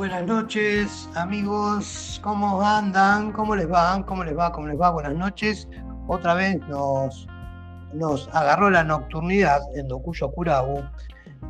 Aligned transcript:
Buenas 0.00 0.26
noches, 0.26 1.10
amigos. 1.14 2.18
¿Cómo 2.24 2.62
andan? 2.62 3.32
¿Cómo 3.32 3.54
les 3.54 3.70
va? 3.70 4.02
¿Cómo 4.06 4.24
les 4.24 4.34
va? 4.34 4.50
¿Cómo 4.50 4.66
les 4.66 4.80
va? 4.80 4.88
Buenas 4.92 5.14
noches. 5.14 5.68
Otra 6.08 6.32
vez 6.32 6.58
nos, 6.70 7.28
nos 7.92 8.26
agarró 8.32 8.70
la 8.70 8.82
nocturnidad 8.82 9.60
en 9.74 9.88
Dokuyo 9.88 10.30
Kurabu. 10.30 10.80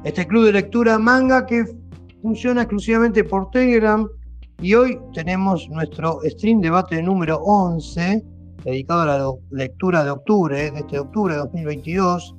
Este 0.02 0.26
club 0.26 0.46
de 0.46 0.52
lectura 0.54 0.98
manga 0.98 1.46
que 1.46 1.64
funciona 2.22 2.62
exclusivamente 2.62 3.22
por 3.22 3.52
Telegram. 3.52 4.08
Y 4.60 4.74
hoy 4.74 4.98
tenemos 5.14 5.68
nuestro 5.68 6.18
stream 6.24 6.60
debate 6.60 7.00
número 7.00 7.36
11, 7.44 8.20
dedicado 8.64 9.02
a 9.02 9.06
la 9.06 9.30
lectura 9.52 10.02
de 10.02 10.10
octubre, 10.10 10.72
de 10.72 10.76
este 10.76 10.98
octubre 10.98 11.34
de 11.34 11.38
2022. 11.38 12.34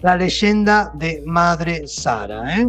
La 0.00 0.16
leyenda 0.16 0.90
de 0.96 1.22
Madre 1.24 1.86
Sara. 1.86 2.58
¿eh? 2.58 2.66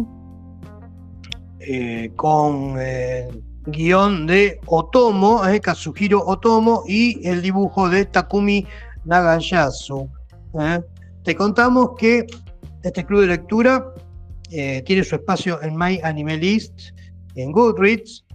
Eh, 1.66 2.12
con 2.16 2.76
eh, 2.78 3.26
guion 3.66 4.26
de 4.26 4.60
Otomo, 4.66 5.46
eh, 5.46 5.60
Kazuhiro 5.60 6.22
Otomo, 6.26 6.82
y 6.86 7.26
el 7.26 7.40
dibujo 7.40 7.88
de 7.88 8.04
Takumi 8.04 8.66
Nagayasu. 9.06 10.06
Te 11.22 11.34
contamos 11.34 11.92
que 11.96 12.26
este 12.82 13.06
club 13.06 13.22
de 13.22 13.26
lectura 13.28 13.94
tiene 14.50 15.02
su 15.04 15.14
espacio 15.14 15.60
en 15.62 15.74
My 15.76 15.98
Anime 16.04 16.36
List, 16.36 16.90
en 17.34 17.50
Goodreads. 17.50 18.26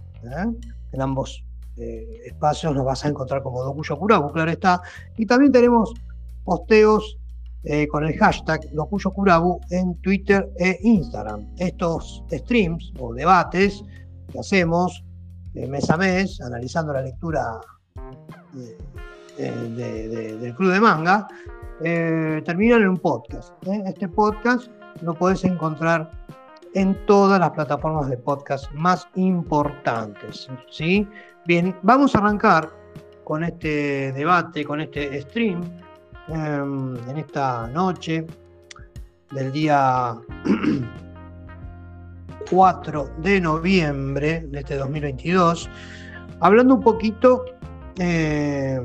En 0.92 1.00
ambos 1.00 1.44
espacios 1.76 2.74
nos 2.74 2.84
vas 2.84 3.04
a 3.04 3.08
encontrar 3.08 3.42
como 3.44 3.62
Dokuyo 3.62 3.96
Kurabu, 3.96 4.32
claro 4.32 4.50
está. 4.50 4.82
Y 5.16 5.24
también 5.24 5.52
tenemos 5.52 5.94
posteos 6.44 7.16
eh, 7.64 7.86
con 7.88 8.04
el 8.06 8.16
hashtag 8.16 8.60
Locuyo 8.72 9.10
Kurabu 9.10 9.60
en 9.70 9.94
Twitter 10.00 10.48
e 10.58 10.78
Instagram. 10.82 11.46
Estos 11.58 12.24
streams 12.30 12.92
o 12.98 13.12
debates 13.12 13.82
que 14.32 14.38
hacemos 14.38 15.04
eh, 15.54 15.66
mes 15.66 15.90
a 15.90 15.96
mes, 15.96 16.40
analizando 16.40 16.92
la 16.92 17.02
lectura 17.02 17.60
del 19.36 20.54
Club 20.56 20.72
de 20.72 20.80
Manga, 20.80 21.28
eh, 21.82 22.42
terminan 22.44 22.82
en 22.82 22.88
un 22.88 22.98
podcast. 22.98 23.52
Este 23.86 24.08
podcast 24.08 24.68
lo 25.02 25.14
puedes 25.14 25.44
encontrar 25.44 26.10
en 26.74 26.96
todas 27.06 27.40
las 27.40 27.50
plataformas 27.50 28.08
de 28.08 28.16
podcast 28.16 28.70
más 28.72 29.06
importantes. 29.16 30.48
¿sí? 30.70 31.06
Bien, 31.46 31.76
vamos 31.82 32.14
a 32.14 32.18
arrancar 32.18 32.70
con 33.24 33.44
este 33.44 34.12
debate, 34.12 34.64
con 34.64 34.80
este 34.80 35.20
stream 35.22 35.62
en 36.30 37.16
esta 37.16 37.66
noche 37.68 38.26
del 39.32 39.52
día 39.52 40.16
4 42.50 43.10
de 43.18 43.40
noviembre 43.40 44.46
de 44.48 44.60
este 44.60 44.76
2022, 44.76 45.70
hablando 46.40 46.76
un 46.76 46.82
poquito, 46.82 47.44
em, 47.98 48.84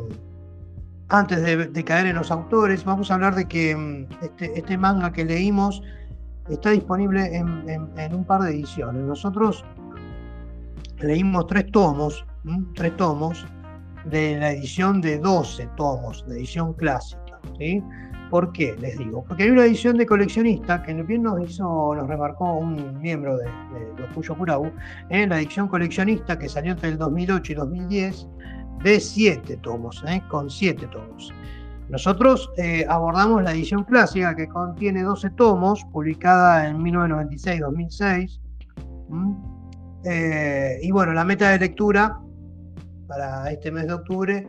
antes 1.09 1.41
de, 1.41 1.83
caer 1.83 2.07
en 2.07 2.15
los 2.15 2.31
autores, 2.31 2.83
vamos 2.83 3.11
a 3.11 3.15
hablar 3.15 3.35
de 3.35 3.47
que 3.47 3.71
em, 3.71 4.07
este, 4.21 4.57
este 4.57 4.77
manga 4.77 5.11
que 5.11 5.25
leímos 5.25 5.81
está 6.49 6.71
disponible 6.71 7.35
en, 7.35 8.13
un 8.13 8.25
par 8.25 8.41
de 8.41 8.51
ediciones. 8.51 9.03
Nosotros 9.03 9.65
leímos 10.99 11.47
tres 11.47 11.71
tomos, 11.71 12.25
tres 12.75 12.95
tomos 12.97 13.45
de 14.05 14.37
la 14.39 14.51
edición 14.51 15.01
de 15.01 15.17
12 15.17 15.67
tomos, 15.75 16.23
de 16.27 16.37
edición 16.37 16.73
clásica. 16.73 17.24
¿Por 18.29 18.51
qué? 18.51 18.75
Les 18.79 18.97
digo. 18.97 19.23
Porque 19.27 19.43
hay 19.43 19.49
una 19.51 19.65
edición 19.65 19.97
de 19.97 20.05
coleccionista 20.05 20.81
que 20.83 20.93
bien 21.03 21.23
nos 21.23 21.41
hizo, 21.41 21.95
nos 21.95 22.07
remarcó 22.07 22.53
un 22.53 22.99
miembro 22.99 23.37
de, 23.37 23.45
de 23.45 24.07
Cuyo 24.13 24.35
Kurabu, 24.35 24.71
en 25.09 25.29
la 25.29 25.39
edición 25.39 25.67
coleccionista 25.67 26.37
que 26.37 26.49
salió 26.49 26.71
entre 26.73 26.89
el 26.89 26.97
2008 26.97 27.51
y 27.51 27.55
2010, 27.55 28.27
de 28.83 28.99
7 28.99 29.57
tomos, 29.57 30.03
¿eh? 30.07 30.21
con 30.29 30.49
7 30.49 30.87
tomos. 30.87 31.33
Nosotros 31.89 32.51
eh, 32.57 32.85
abordamos 32.89 33.43
la 33.43 33.51
edición 33.51 33.83
clásica 33.83 34.35
que 34.35 34.47
contiene 34.47 35.03
12 35.03 35.29
tomos, 35.31 35.83
publicada 35.91 36.67
en 36.67 36.79
1996-2006. 36.79 38.39
Eh, 40.03 40.79
y 40.81 40.91
bueno, 40.91 41.13
la 41.13 41.23
meta 41.23 41.49
de 41.49 41.59
lectura 41.59 42.19
para 43.07 43.51
este 43.51 43.71
mes 43.71 43.87
de 43.87 43.93
octubre 43.93 44.47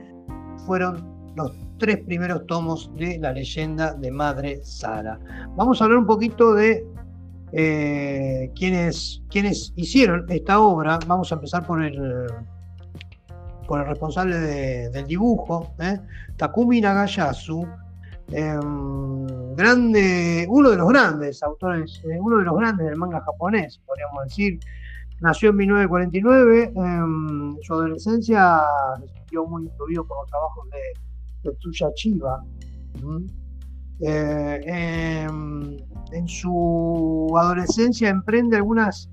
fueron 0.66 1.32
los 1.36 1.52
tres 1.78 1.98
primeros 2.04 2.46
tomos 2.46 2.90
de 2.96 3.18
la 3.18 3.32
leyenda 3.32 3.94
de 3.94 4.10
Madre 4.10 4.60
Sara. 4.64 5.18
Vamos 5.56 5.80
a 5.80 5.84
hablar 5.84 5.98
un 5.98 6.06
poquito 6.06 6.54
de 6.54 6.86
eh, 7.52 8.50
quienes, 8.54 9.22
hicieron 9.76 10.26
esta 10.28 10.60
obra. 10.60 10.98
Vamos 11.06 11.30
a 11.32 11.36
empezar 11.36 11.66
por 11.66 11.82
el, 11.82 12.26
por 13.66 13.80
el 13.80 13.86
responsable 13.86 14.36
del 14.38 15.06
dibujo, 15.06 15.74
¿eh? 15.78 15.98
Takumi 16.36 16.80
Nagayasu. 16.80 17.66
Em, 18.28 19.54
grande, 19.54 20.46
uno 20.48 20.70
de 20.70 20.76
los 20.76 20.88
grandes 20.88 21.42
autores, 21.44 22.02
eh, 22.04 22.18
uno 22.20 22.38
de 22.38 22.44
los 22.44 22.58
grandes 22.58 22.86
del 22.86 22.96
manga 22.96 23.20
japonés, 23.20 23.80
podríamos 23.86 24.24
decir. 24.24 24.58
Nació 25.20 25.50
en 25.50 25.56
1949, 25.56 26.72
en 26.76 27.56
su 27.62 27.72
adolescencia 27.72 28.60
se 29.00 29.08
sintió 29.14 29.46
muy 29.46 29.62
influido 29.64 30.06
por 30.06 30.18
los 30.18 30.30
trabajos 30.30 30.68
de 30.70 30.78
Tetsuya 31.42 31.92
Chiba. 31.94 32.44
Eh, 34.00 34.60
em, 34.66 35.76
en 36.12 36.28
su 36.28 37.32
adolescencia 37.38 38.10
emprende 38.10 38.56
algunas 38.56 39.08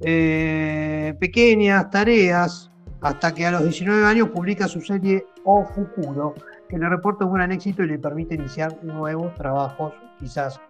eh, 0.00 1.14
pequeñas 1.18 1.90
tareas 1.90 2.70
hasta 3.00 3.34
que 3.34 3.46
a 3.46 3.50
los 3.50 3.64
19 3.64 4.04
años 4.04 4.28
publica 4.28 4.68
su 4.68 4.80
serie 4.80 5.26
O 5.44 5.64
Fukuro, 5.64 6.34
que 6.68 6.78
le 6.78 6.88
reporta 6.88 7.24
un 7.24 7.34
gran 7.34 7.52
éxito 7.52 7.82
y 7.82 7.88
le 7.88 7.98
permite 7.98 8.34
iniciar 8.34 8.82
nuevos 8.82 9.34
trabajos 9.34 9.92
quizás 10.18 10.60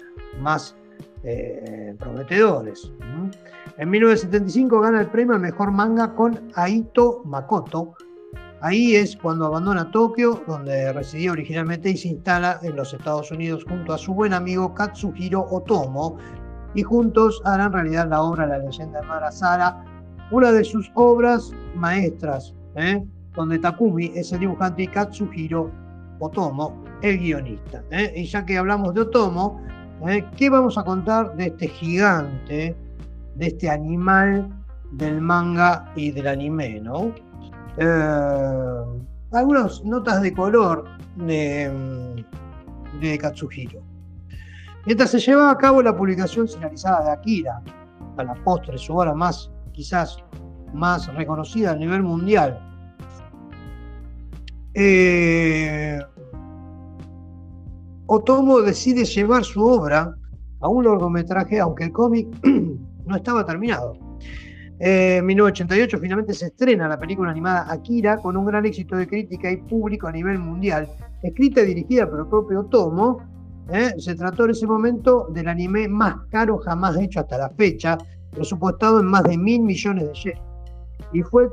más 0.41 0.77
eh, 1.23 1.95
prometedores. 1.99 2.93
En 3.79 3.91
1975 3.91 4.81
gana 4.81 5.01
el 5.01 5.07
premio 5.09 5.34
al 5.34 5.41
mejor 5.41 5.71
manga 5.71 6.15
con 6.15 6.51
Aito 6.55 7.23
Makoto 7.25 7.95
Ahí 8.65 8.97
es 8.97 9.15
cuando 9.15 9.45
abandona 9.45 9.91
Tokio, 9.91 10.43
donde 10.47 10.91
residía 10.95 11.33
originalmente, 11.33 11.91
y 11.91 11.99
se 11.99 12.09
instala 12.09 12.59
en 12.63 12.75
los 12.77 12.95
Estados 12.95 13.31
Unidos 13.31 13.63
junto 13.69 13.93
a 13.93 13.99
su 13.99 14.15
buen 14.15 14.33
amigo 14.33 14.73
Katsuhiro 14.73 15.47
Otomo, 15.51 16.17
y 16.75 16.83
juntos 16.83 17.43
harán 17.45 17.75
realidad 17.75 18.09
la 18.09 18.23
obra 18.23 18.47
La 18.47 18.57
leyenda 18.57 19.03
de 19.03 19.07
Marasara, 19.07 19.85
una 20.31 20.51
de 20.51 20.65
sus 20.65 20.91
obras 20.95 21.53
maestras, 21.75 22.55
¿eh? 22.77 23.05
donde 23.35 23.59
Takumi 23.59 24.13
es 24.15 24.33
el 24.33 24.41
dibujante 24.41 24.85
y 24.85 24.89
Katsuhiro 24.89 25.71
Otomo 26.21 26.83
el 27.03 27.19
guionista. 27.19 27.85
¿eh? 27.91 28.15
Y 28.17 28.25
ya 28.25 28.47
que 28.47 28.57
hablamos 28.57 28.95
de 28.95 29.03
Otomo, 29.03 29.61
¿eh? 30.09 30.25
¿qué 30.39 30.49
vamos 30.49 30.79
a 30.79 30.85
contar 30.85 31.37
de 31.37 31.49
este 31.49 31.69
gigante, 31.69 32.75
de 33.35 33.47
este 33.47 33.69
animal 33.69 34.49
del 34.93 35.21
manga 35.21 35.93
y 35.97 36.13
del 36.13 36.29
anime, 36.29 36.81
¿no? 36.81 37.13
Eh, 37.77 38.85
algunas 39.33 39.85
notas 39.85 40.23
de 40.23 40.33
color 40.33 40.85
de, 41.17 42.25
de 43.01 43.19
Katsuhiro. 43.19 43.83
Mientras 44.87 45.11
se 45.11 45.19
llevaba 45.19 45.51
a 45.51 45.59
cabo 45.59 45.83
la 45.83 45.97
publicación 45.97 46.47
finalizada 46.47 47.05
de 47.05 47.11
Akira, 47.13 47.63
a 48.17 48.23
la 48.23 48.34
postre 48.45 48.79
su 48.79 48.95
obra 48.95 49.15
más, 49.15 49.51
quizás 49.73 50.19
más 50.73 51.13
reconocida 51.15 51.73
a 51.73 51.77
nivel 51.77 52.03
mundial, 52.03 52.61
eh, 54.75 56.01
Otomo 58.07 58.60
decide 58.60 59.04
llevar 59.04 59.45
su 59.45 59.65
obra 59.65 60.15
a 60.60 60.69
un 60.69 60.84
largometraje, 60.84 61.60
aunque 61.60 61.84
el 61.84 61.93
cómic 61.93 62.28
no 63.07 63.16
estaba 63.16 63.45
terminado. 63.47 64.03
Eh, 64.80 65.18
en 65.18 65.26
1988 65.26 65.98
finalmente 65.98 66.34
se 66.34 66.47
estrena 66.47 66.88
la 66.88 66.98
película 66.98 67.30
animada 67.30 67.71
Akira 67.71 68.16
con 68.16 68.36
un 68.36 68.44
gran 68.44 68.66
éxito 68.66 68.97
de 68.97 69.06
crítica 69.06 69.50
y 69.50 69.59
público 69.59 70.09
a 70.09 70.12
nivel 70.12 70.38
mundial. 70.38 70.88
Escrita 71.22 71.62
y 71.62 71.66
dirigida 71.66 72.09
por 72.09 72.21
el 72.21 72.26
propio 72.26 72.65
Tomo, 72.65 73.18
eh, 73.71 73.94
se 73.98 74.15
trató 74.15 74.44
en 74.44 74.50
ese 74.50 74.66
momento 74.66 75.28
del 75.30 75.48
anime 75.48 75.88
más 75.88 76.16
caro 76.30 76.59
jamás 76.59 76.97
hecho 76.98 77.21
hasta 77.21 77.38
la 77.38 77.50
fecha, 77.50 77.97
presupuestado 78.30 79.00
en 79.00 79.06
más 79.06 79.22
de 79.24 79.38
mil 79.38 79.62
millones 79.62 80.09
de 80.09 80.15
yenes. 80.15 80.41
Y 81.12 81.22
fue 81.22 81.48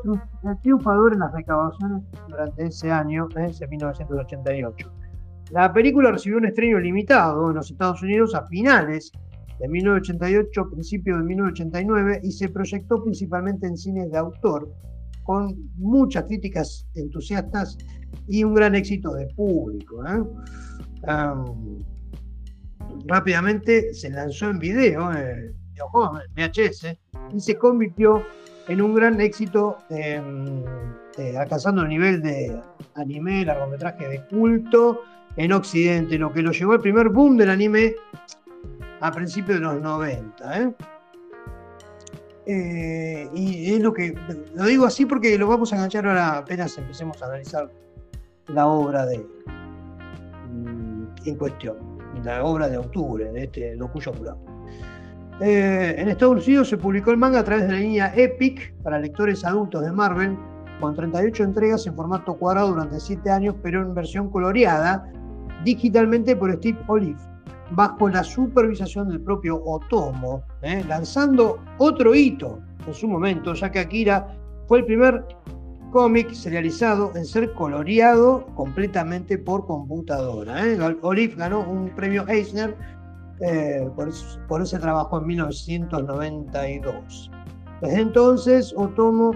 triunfador 0.63 1.13
en 1.13 1.19
las 1.19 1.31
recaudaciones 1.31 2.03
durante 2.27 2.65
ese 2.65 2.91
año, 2.91 3.27
eh, 3.37 3.47
ese 3.49 3.67
1988. 3.67 4.91
La 5.51 5.71
película 5.71 6.11
recibió 6.11 6.37
un 6.37 6.45
estreno 6.45 6.79
limitado 6.79 7.49
en 7.49 7.57
los 7.57 7.69
Estados 7.69 8.01
Unidos 8.01 8.33
a 8.33 8.47
finales 8.47 9.11
de 9.61 9.67
1988 9.67 10.69
principio 10.71 11.17
de 11.17 11.23
1989 11.23 12.21
y 12.23 12.31
se 12.31 12.49
proyectó 12.49 13.03
principalmente 13.03 13.67
en 13.67 13.77
cines 13.77 14.11
de 14.11 14.17
autor, 14.17 14.73
con 15.23 15.55
muchas 15.77 16.25
críticas 16.25 16.87
entusiastas 16.95 17.77
y 18.27 18.43
un 18.43 18.55
gran 18.55 18.73
éxito 18.75 19.13
de 19.13 19.27
público. 19.35 20.03
¿eh? 20.05 20.23
rápidamente 23.05 23.93
se 23.93 24.09
lanzó 24.09 24.49
en 24.49 24.59
video, 24.59 25.11
eh, 25.13 25.53
VHS, 26.35 26.97
y 27.33 27.39
se 27.39 27.55
convirtió 27.55 28.23
en 28.67 28.81
un 28.81 28.93
gran 28.93 29.19
éxito, 29.21 29.77
em, 29.89 30.63
eh, 31.17 31.37
alcanzando 31.37 31.83
el 31.83 31.89
nivel 31.89 32.21
de 32.21 32.59
anime, 32.95 33.45
largometraje 33.45 34.07
de 34.07 34.25
culto 34.27 35.01
en 35.35 35.51
Occidente, 35.53 36.17
lo 36.17 36.31
que 36.31 36.41
lo 36.41 36.51
llevó 36.51 36.73
al 36.73 36.81
primer 36.81 37.09
boom 37.09 37.37
del 37.37 37.49
anime 37.49 37.95
a 39.01 39.11
principios 39.11 39.59
de 39.59 39.65
los 39.65 39.81
90. 39.81 40.61
¿eh? 40.61 40.73
Eh, 42.45 43.29
y 43.35 43.73
es 43.73 43.81
lo 43.81 43.93
que 43.93 44.15
lo 44.55 44.65
digo 44.65 44.85
así 44.85 45.05
porque 45.05 45.37
lo 45.37 45.47
vamos 45.47 45.71
a 45.73 45.75
enganchar 45.75 46.07
ahora 46.07 46.39
apenas 46.39 46.75
empecemos 46.77 47.21
a 47.21 47.27
analizar 47.27 47.69
la 48.47 48.65
obra 48.65 49.05
de 49.05 49.19
mm, 50.49 51.05
en 51.25 51.35
cuestión, 51.35 51.77
la 52.23 52.43
obra 52.43 52.67
de 52.67 52.77
octubre 52.77 53.31
de 53.31 53.43
este 53.43 53.75
Locuyo 53.75 54.11
Curado. 54.13 54.39
Eh, 55.39 55.95
en 55.97 56.09
Estados 56.09 56.45
Unidos 56.47 56.69
se 56.69 56.77
publicó 56.77 57.11
el 57.11 57.17
manga 57.17 57.39
a 57.39 57.43
través 57.43 57.67
de 57.67 57.73
la 57.73 57.79
línea 57.79 58.13
Epic 58.15 58.73
para 58.83 58.99
lectores 58.99 59.43
adultos 59.43 59.83
de 59.83 59.91
Marvel, 59.91 60.37
con 60.79 60.95
38 60.95 61.43
entregas 61.43 61.85
en 61.87 61.95
formato 61.95 62.35
cuadrado 62.35 62.69
durante 62.69 62.99
7 62.99 63.29
años, 63.29 63.55
pero 63.61 63.81
en 63.81 63.93
versión 63.93 64.29
coloreada 64.29 65.11
digitalmente 65.63 66.35
por 66.35 66.53
Steve 66.53 66.79
Olive, 66.87 67.19
bajo 67.71 68.09
la 68.09 68.23
supervisación 68.23 69.09
del 69.09 69.21
propio 69.21 69.63
Otomo, 69.63 70.43
¿eh? 70.61 70.83
lanzando 70.87 71.59
otro 71.77 72.13
hito 72.13 72.59
en 72.85 72.93
su 72.93 73.07
momento, 73.07 73.53
ya 73.53 73.71
que 73.71 73.79
Akira 73.79 74.27
fue 74.67 74.79
el 74.79 74.85
primer 74.85 75.25
cómic 75.91 76.33
serializado 76.33 77.11
en 77.15 77.25
ser 77.25 77.53
coloreado 77.53 78.45
completamente 78.55 79.37
por 79.37 79.65
computadora. 79.65 80.65
¿eh? 80.65 80.77
Olive 81.01 81.35
ganó 81.35 81.61
un 81.61 81.89
premio 81.95 82.27
Eisner 82.27 82.75
eh, 83.41 83.89
por, 84.47 84.61
ese 84.61 84.79
trabajo 84.79 85.19
en 85.19 85.27
1992. 85.27 87.31
Desde 87.81 87.99
entonces, 87.99 88.73
Otomo 88.77 89.31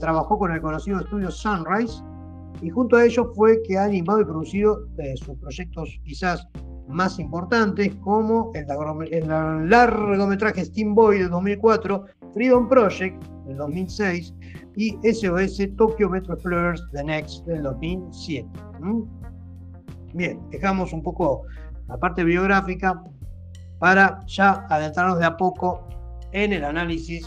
trabajó 0.00 0.38
con 0.38 0.52
el 0.52 0.62
conocido 0.62 1.00
estudio 1.00 1.30
Sunrise 1.30 2.02
y 2.62 2.70
junto 2.70 2.96
a 2.96 3.04
ellos 3.04 3.26
fue 3.34 3.62
que 3.62 3.76
ha 3.76 3.84
animado 3.84 4.22
y 4.22 4.24
producido 4.24 4.86
sus 5.16 5.36
proyectos 5.36 6.00
quizás 6.02 6.48
más 6.88 7.18
importantes 7.18 7.94
como 7.96 8.52
el, 8.54 8.66
largometraje 9.68 10.64
Steam 10.64 10.94
Boy 10.94 11.18
de 11.18 11.28
2004, 11.28 12.04
Freedom 12.34 12.68
Project 12.68 13.22
del 13.46 13.56
2006 13.56 14.34
y 14.76 14.96
SOS 15.12 15.68
Tokyo 15.76 16.08
Metro 16.08 16.34
Explorers 16.34 16.82
The 16.92 17.04
Next 17.04 17.44
del 17.46 17.62
2007. 17.62 18.48
Bien, 20.14 20.40
dejamos 20.50 20.92
un 20.92 21.02
poco 21.02 21.42
la 21.88 21.96
parte 21.98 22.24
biográfica 22.24 23.02
para 23.78 24.20
ya 24.26 24.66
adentrarnos 24.70 25.18
de 25.18 25.26
a 25.26 25.36
poco 25.36 25.86
en 26.32 26.52
el 26.52 26.64
análisis 26.64 27.26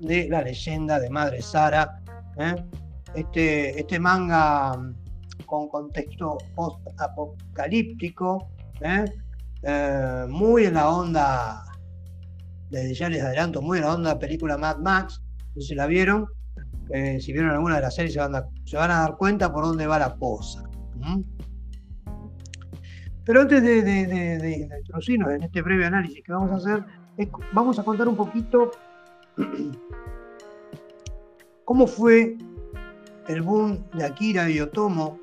de 0.00 0.28
la 0.28 0.42
leyenda 0.42 0.98
de 0.98 1.10
Madre 1.10 1.40
Sara. 1.42 2.00
¿eh? 2.38 2.54
Este, 3.14 3.78
este 3.78 3.98
manga 3.98 4.72
con 5.46 5.68
contexto 5.68 6.38
post-apocalíptico 6.54 8.48
¿eh? 8.80 9.04
Eh, 9.62 10.26
muy 10.28 10.66
en 10.66 10.74
la 10.74 10.90
onda, 10.90 11.64
desde 12.70 12.94
ya 12.94 13.08
les 13.08 13.22
adelanto, 13.22 13.62
muy 13.62 13.78
en 13.78 13.84
la 13.84 13.94
onda 13.94 14.18
película 14.18 14.58
Mad 14.58 14.78
Max, 14.78 15.22
no 15.54 15.62
sé 15.62 15.68
si 15.68 15.74
la 15.74 15.86
vieron, 15.86 16.26
eh, 16.90 17.18
si 17.20 17.32
vieron 17.32 17.50
alguna 17.50 17.76
de 17.76 17.82
las 17.82 17.94
series 17.94 18.12
se 18.12 18.20
van, 18.20 18.34
a, 18.34 18.94
dar 18.94 19.16
cuenta 19.16 19.52
por 19.52 19.64
dónde 19.64 19.86
va 19.86 19.98
la 19.98 20.14
cosa. 20.16 20.64
Pero 23.24 23.40
antes 23.40 23.62
de, 23.62 23.82
de, 23.82 24.68
introducirnos 24.78 25.32
en 25.32 25.44
este 25.44 25.62
breve 25.62 25.86
análisis 25.86 26.22
que 26.22 26.32
vamos 26.32 26.50
a 26.50 26.56
hacer, 26.56 26.84
vamos 27.52 27.78
a 27.78 27.84
contar 27.84 28.06
un 28.06 28.16
poquito 28.16 28.70
cómo 31.64 31.86
fue 31.86 32.36
el 33.28 33.40
boom 33.40 33.82
de 33.94 34.04
Akira 34.04 34.50
y 34.50 34.60
Otomo 34.60 35.18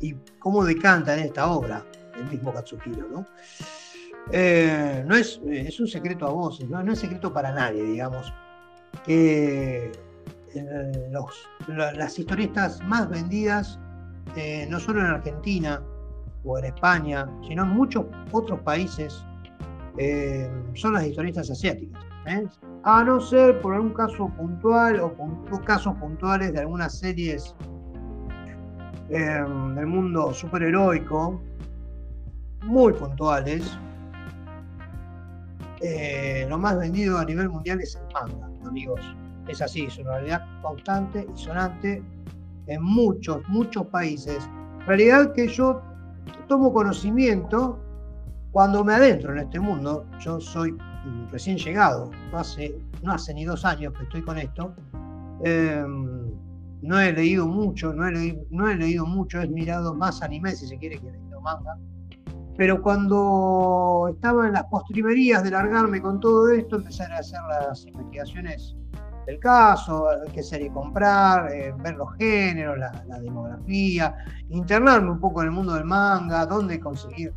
y 0.00 0.14
cómo 0.38 0.64
decanta 0.64 1.14
en 1.14 1.24
esta 1.24 1.50
obra 1.50 1.84
el 2.18 2.30
mismo 2.30 2.52
Katsuhiro, 2.52 3.08
¿no? 3.08 3.26
Eh, 4.30 5.04
no 5.06 5.16
es, 5.16 5.40
es 5.46 5.80
un 5.80 5.86
secreto 5.86 6.26
a 6.26 6.30
voces, 6.30 6.68
¿no? 6.68 6.82
no 6.82 6.92
es 6.92 6.98
secreto 6.98 7.32
para 7.32 7.52
nadie, 7.52 7.82
digamos, 7.82 8.32
que 9.04 9.90
eh, 10.54 11.10
las 11.68 12.18
historietas 12.18 12.82
más 12.84 13.08
vendidas, 13.08 13.78
eh, 14.36 14.66
no 14.68 14.78
solo 14.80 15.00
en 15.00 15.06
Argentina 15.06 15.82
o 16.44 16.58
en 16.58 16.66
España, 16.66 17.26
sino 17.46 17.62
en 17.62 17.70
muchos 17.70 18.04
otros 18.32 18.60
países, 18.60 19.24
son 20.74 20.92
las 20.92 21.06
historietas 21.06 21.50
asiáticas. 21.50 22.04
A 22.84 23.02
no 23.02 23.20
ser 23.20 23.60
por 23.60 23.74
algún 23.74 23.92
caso 23.92 24.28
puntual 24.36 25.00
o 25.00 25.12
casos 25.64 25.96
puntuales 25.96 26.52
de 26.52 26.60
algunas 26.60 26.96
series 26.96 27.54
del 29.08 29.86
mundo 29.86 30.32
superheroico, 30.32 31.40
muy 32.68 32.92
puntuales. 32.92 33.76
Eh, 35.80 36.46
lo 36.48 36.58
más 36.58 36.78
vendido 36.78 37.18
a 37.18 37.24
nivel 37.24 37.48
mundial 37.48 37.80
es 37.80 37.96
el 37.96 38.02
manga, 38.12 38.46
amigos. 38.66 39.00
Es 39.48 39.62
así, 39.62 39.84
es 39.84 39.98
una 39.98 40.12
realidad 40.12 40.44
constante 40.60 41.26
y 41.34 41.38
sonante 41.38 42.02
en 42.66 42.82
muchos, 42.82 43.40
muchos 43.48 43.86
países. 43.86 44.46
Realidad 44.86 45.32
que 45.32 45.48
yo 45.48 45.80
tomo 46.46 46.72
conocimiento 46.72 47.78
cuando 48.52 48.84
me 48.84 48.94
adentro 48.94 49.32
en 49.32 49.38
este 49.38 49.58
mundo. 49.58 50.04
Yo 50.20 50.38
soy 50.38 50.76
recién 51.32 51.56
llegado, 51.56 52.10
no 52.30 52.38
hace, 52.38 52.78
no 53.02 53.12
hace 53.12 53.32
ni 53.32 53.44
dos 53.44 53.64
años 53.64 53.94
que 53.94 54.02
estoy 54.02 54.22
con 54.22 54.36
esto. 54.36 54.74
Em, 55.42 56.30
no 56.82 57.00
he 57.00 57.12
leído 57.12 57.46
mucho, 57.46 57.94
no 57.94 58.06
he 58.06 58.12
leído, 58.12 58.42
no 58.50 58.68
he 58.68 58.76
leído 58.76 59.06
mucho, 59.06 59.40
he 59.40 59.48
mirado 59.48 59.94
más 59.94 60.20
anime 60.20 60.54
si 60.54 60.66
se 60.66 60.76
quiere 60.76 60.98
que 60.98 61.08
he 61.08 61.12
leído 61.12 61.40
manga 61.40 61.78
pero 62.58 62.82
cuando 62.82 64.10
estaba 64.12 64.48
en 64.48 64.54
las 64.54 64.64
postrimerías 64.64 65.44
de 65.44 65.52
largarme 65.52 66.02
con 66.02 66.18
todo 66.18 66.50
esto, 66.50 66.74
empecé 66.74 67.04
a 67.04 67.18
hacer 67.18 67.38
las 67.48 67.86
investigaciones 67.86 68.74
del 69.28 69.38
caso, 69.38 70.08
qué 70.34 70.42
serie 70.42 70.68
comprar, 70.72 71.52
eh, 71.52 71.72
ver 71.78 71.94
los 71.94 72.12
géneros, 72.16 72.76
la, 72.76 73.20
demografía, 73.20 74.12
internarme 74.48 75.12
un 75.12 75.20
poco 75.20 75.42
en 75.42 75.48
el 75.48 75.52
mundo 75.52 75.74
del 75.74 75.84
manga, 75.84 76.46
dónde 76.46 76.80
conseguir 76.80 77.32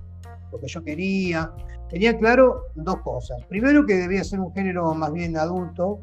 lo 0.52 0.60
que 0.60 0.68
yo 0.68 0.84
quería. 0.84 1.52
Tenía 1.88 2.18
claro 2.18 2.64
dos 2.74 2.98
cosas. 3.02 3.38
Primero 3.48 3.86
que 3.86 3.98
debía 3.98 4.24
ser 4.24 4.40
un 4.40 4.52
género 4.56 4.92
más 4.96 5.14
bien 5.14 5.38
adulto, 5.38 6.02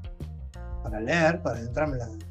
para 0.85 1.00
leer, 1.00 1.42
para 1.42 1.59
adentrarme 1.59 1.97
pues, 1.97 2.27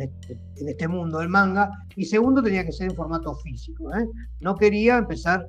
este, 0.00 0.38
en, 0.56 0.68
este, 0.68 0.88
mundo 0.88 1.18
del 1.18 1.28
manga. 1.28 1.70
Y 1.96 2.04
segundo, 2.04 2.42
tenía 2.42 2.64
que 2.64 2.72
ser 2.72 2.90
en 2.90 2.96
formato 2.96 3.34
físico. 3.36 3.94
¿eh? 3.94 4.06
No 4.40 4.54
quería 4.54 4.98
empezar 4.98 5.48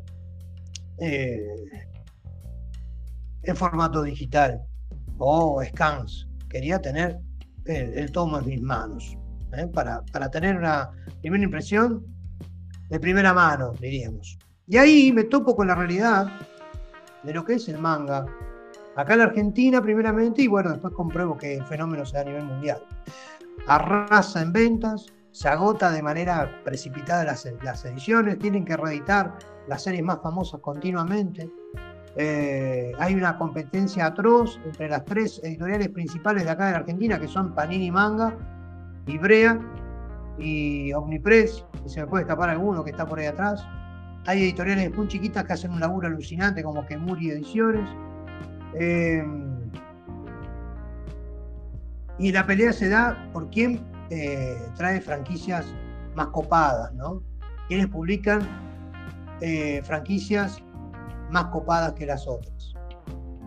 eh, 1.00 1.46
en 3.44 3.56
formato 3.56 4.04
digital 4.04 4.62
o 5.18 5.62
scans. 5.64 6.28
Quería 6.50 6.80
tener 6.80 7.20
el, 7.66 8.12
tomo 8.12 8.40
en 8.40 8.46
mis 8.46 8.62
manos 8.62 9.18
¿eh? 9.58 9.68
para, 9.68 10.02
para 10.12 10.30
tener 10.30 10.58
una 10.58 10.92
primera 11.22 11.44
impresión 11.44 12.06
de 12.90 13.00
primera 13.00 13.34
mano, 13.34 13.74
diríamos. 13.80 14.38
Y 14.68 14.78
ahí 14.78 15.12
me 15.12 15.26
topo 15.26 15.56
con 15.56 15.68
la 15.68 15.76
realidad 15.76 16.28
de 17.24 17.34
lo 17.34 17.44
que 17.44 17.54
es 17.56 17.68
el 17.70 17.80
manga. 17.80 18.26
Acá 18.96 19.14
en 19.14 19.20
la 19.20 19.26
Argentina, 19.26 19.82
primeramente, 19.82 20.44
y 20.44 20.48
bueno, 20.48 20.72
después 20.72 20.94
compruebo 20.94 21.38
que 21.38 21.56
el 21.56 21.66
fenómeno 21.66 22.06
se 22.06 22.16
da 22.16 22.22
a 22.22 22.26
nivel 22.26 22.46
mundial 22.46 22.82
arrasa 23.68 24.42
en 24.42 24.52
ventas, 24.52 25.08
se 25.32 25.50
agota 25.50 25.92
de 25.92 26.02
manera 26.02 26.62
precipitada 26.64 27.26
las, 27.26 27.46
ediciones, 27.86 28.40
tienen 28.40 28.64
que 28.64 28.78
reeditar 28.78 29.38
las 29.68 29.84
series 29.84 30.04
más 30.04 30.22
famosas 30.22 30.62
continuamente. 30.62 31.52
Eh, 32.16 32.94
hay 32.98 33.16
una 33.16 33.38
competencia 33.38 34.06
atroz 34.06 34.58
entre 34.64 34.88
las 34.88 35.04
tres 35.04 35.42
editoriales 35.44 35.90
principales 35.90 36.46
de 36.46 36.52
acá 36.52 36.70
de 36.70 36.76
Argentina, 36.76 37.20
que 37.20 37.28
son 37.28 37.54
Panini 37.54 37.92
Manga, 37.92 38.34
Ibrea 39.08 39.60
y 40.38 40.94
Omnipress, 40.94 41.66
y 41.86 41.90
se 41.90 42.00
me 42.00 42.08
puede 42.08 42.24
escapar 42.24 42.50
alguno 42.50 42.84
que 42.86 42.92
está 42.92 43.06
por 43.06 43.20
ahí 43.20 43.26
atrás. 43.26 43.68
Hay 44.28 44.42
editoriales 44.42 44.96
muy 44.96 45.10
chiquitas 45.10 45.44
que 45.44 45.52
hacen 45.52 45.72
un 45.72 45.82
laburo 45.82 46.08
alucinante, 46.08 46.64
como 46.64 46.86
que 46.86 46.98
Muri 46.98 47.32
Ediciones. 47.32 47.90
Eh, 48.74 49.22
y 52.18 52.32
la 52.32 52.46
pelea 52.46 52.72
se 52.74 52.90
da 52.90 53.30
por 53.34 53.50
quién 53.50 53.84
eh, 54.10 54.58
trae 54.76 55.02
franquicias 55.02 55.66
más 56.16 56.28
copadas, 56.28 56.94
¿no? 56.94 57.22
Quienes 57.68 57.88
publican 57.88 58.42
eh, 59.42 59.82
franquicias 59.84 60.62
más 61.30 61.46
copadas 61.46 61.94
que 61.94 62.06
las 62.06 62.28
otras. 62.28 62.74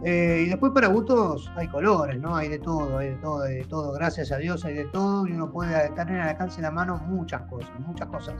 Eh, 0.04 0.44
y 0.46 0.48
después 0.48 0.72
para 0.72 0.86
gustos 0.88 1.50
hay 1.56 1.66
colores, 1.68 2.20
¿no? 2.20 2.36
Hay 2.36 2.48
de 2.48 2.58
todo, 2.58 2.98
hay 2.98 3.10
de 3.10 3.16
todo, 3.16 3.42
hay 3.42 3.56
de 3.56 3.64
todo. 3.64 3.92
Gracias 3.92 4.30
a 4.30 4.36
Dios 4.36 4.64
hay 4.64 4.74
de 4.74 4.84
todo 4.86 5.26
y 5.26 5.32
uno 5.32 5.50
puede 5.50 5.88
tener 5.90 6.20
al 6.20 6.28
alcance 6.28 6.56
de 6.56 6.62
la 6.62 6.70
mano 6.70 6.98
muchas 7.06 7.42
cosas, 7.42 7.70
muchas 7.80 8.08
cosas. 8.08 8.34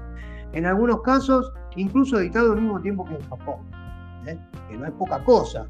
En 0.52 0.66
algunos 0.66 1.02
casos, 1.02 1.52
incluso 1.76 2.18
editado 2.20 2.52
al 2.52 2.60
mismo 2.60 2.80
tiempo 2.80 3.04
que 3.04 3.14
en 3.14 3.28
Japón, 3.28 3.60
que 4.68 4.76
no 4.76 4.86
es 4.86 4.92
poca 4.92 5.24
cosa 5.24 5.66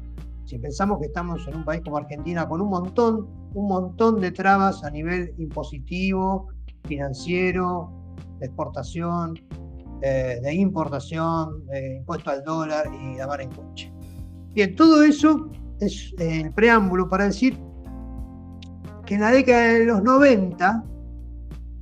Si 0.49 0.57
pensamos 0.57 0.97
que 0.99 1.05
estamos 1.05 1.47
en 1.47 1.57
un 1.57 1.63
país 1.63 1.79
como 1.83 1.97
Argentina 1.97 2.49
con 2.49 2.59
un 2.59 2.71
montón, 2.71 3.27
un 3.53 3.67
montón 3.67 4.19
de 4.19 4.31
trabas 4.31 4.83
a 4.83 4.89
nivel 4.89 5.31
impositivo, 5.37 6.47
financiero, 6.87 8.15
de 8.39 8.47
exportación, 8.47 9.35
eh, 10.01 10.39
de 10.41 10.53
importación, 10.55 11.67
de 11.67 11.97
impuesto 11.97 12.31
al 12.31 12.43
dólar 12.43 12.87
y 12.91 13.17
la 13.17 13.27
mar 13.27 13.41
en 13.41 13.51
coche. 13.51 13.93
Bien, 14.55 14.75
todo 14.75 15.03
eso 15.03 15.51
es 15.81 16.15
el 16.17 16.51
preámbulo 16.51 17.07
para 17.07 17.25
decir 17.25 17.55
que 19.05 19.13
en 19.13 19.21
la 19.21 19.29
década 19.29 19.73
de 19.73 19.85
los 19.85 20.01
90 20.01 20.83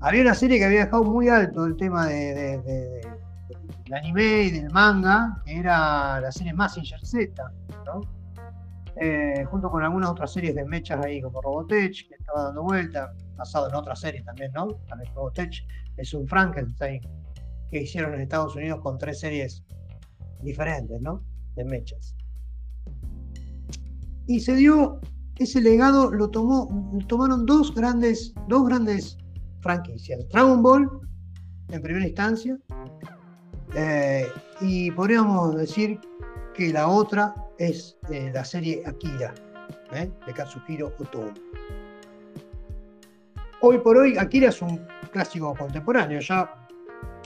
había 0.01 0.21
una 0.23 0.33
serie 0.33 0.57
que 0.57 0.65
había 0.65 0.83
dejado 0.83 1.05
muy 1.05 1.29
alto 1.29 1.65
el 1.65 1.77
tema 1.77 2.07
de, 2.07 2.59
del 3.85 3.93
anime 3.93 4.41
y 4.41 4.51
del 4.51 4.69
manga, 4.73 5.41
que 5.45 5.57
era 5.57 6.19
la 6.19 6.33
serie 6.33 6.51
Massinger 6.51 6.99
Z, 7.05 7.49
eh, 8.99 9.45
junto 9.49 9.69
con 9.69 9.83
algunas 9.83 10.09
otras 10.09 10.33
series 10.33 10.55
de 10.55 10.65
mechas 10.65 11.03
ahí, 11.05 11.21
como 11.21 11.41
Robotech, 11.41 12.07
que 12.07 12.15
estaba 12.15 12.45
dando 12.45 12.63
vuelta, 12.63 13.13
basado 13.35 13.69
en 13.69 13.75
otras 13.75 13.99
series 13.99 14.25
también, 14.25 14.51
¿no? 14.53 14.67
También 14.87 15.13
Robotech 15.13 15.63
es 15.97 16.13
un 16.13 16.27
Frankenstein 16.27 17.01
que 17.69 17.81
hicieron 17.81 18.13
en 18.13 18.21
Estados 18.21 18.55
Unidos 18.55 18.79
con 18.81 18.97
tres 18.97 19.19
series 19.19 19.63
diferentes, 20.41 21.01
¿no? 21.01 21.23
De 21.55 21.65
mechas. 21.65 22.15
Y 24.25 24.39
se 24.39 24.55
dio 24.55 24.99
ese 25.37 25.61
legado, 25.61 26.11
lo 26.11 26.29
tomó, 26.29 26.67
tomaron 27.07 27.45
dos 27.45 27.73
grandes, 27.73 28.33
dos 28.47 28.67
grandes 28.67 29.17
franquicias. 29.61 30.27
Dragon 30.29 30.61
Ball, 30.61 30.89
en 31.69 31.81
primera 31.81 32.07
instancia, 32.07 32.57
eh, 33.75 34.25
y 34.61 34.91
podríamos 34.91 35.55
decir 35.55 35.99
que 36.57 36.73
la 36.73 36.87
otra 36.87 37.35
es 37.59 37.97
eh, 38.09 38.31
la 38.33 38.43
serie 38.43 38.81
Akira, 38.85 39.33
¿eh? 39.93 40.09
de 40.25 40.33
Katsuhiro 40.33 40.91
Otomo. 40.99 41.31
Hoy 43.61 43.77
por 43.77 43.97
hoy, 43.97 44.17
Akira 44.17 44.49
es 44.49 44.61
un 44.63 44.81
clásico 45.11 45.53
contemporáneo, 45.55 46.19
ya 46.19 46.51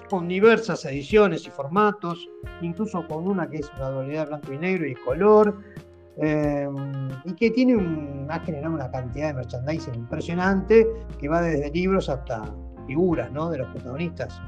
con 0.09 0.27
diversas 0.27 0.83
ediciones 0.83 1.47
y 1.47 1.49
formatos, 1.49 2.27
incluso 2.61 3.07
con 3.07 3.25
una 3.25 3.49
que 3.49 3.59
es 3.59 3.71
una 3.77 3.89
dualidad 3.89 4.27
blanco 4.27 4.51
y 4.51 4.57
negro 4.57 4.85
y 4.85 4.95
color, 4.95 5.61
y 6.17 7.33
que 7.33 7.51
tiene 7.51 8.27
ha 8.29 8.39
generado 8.41 8.75
una 8.75 8.91
cantidad 8.91 9.27
de 9.27 9.33
merchandising 9.35 9.95
impresionante 9.95 10.85
que 11.17 11.29
va 11.29 11.41
desde 11.41 11.71
libros 11.71 12.09
hasta 12.09 12.43
figuras 12.85 13.31
de 13.33 13.57
los 13.57 13.67
protagonistas. 13.69 14.41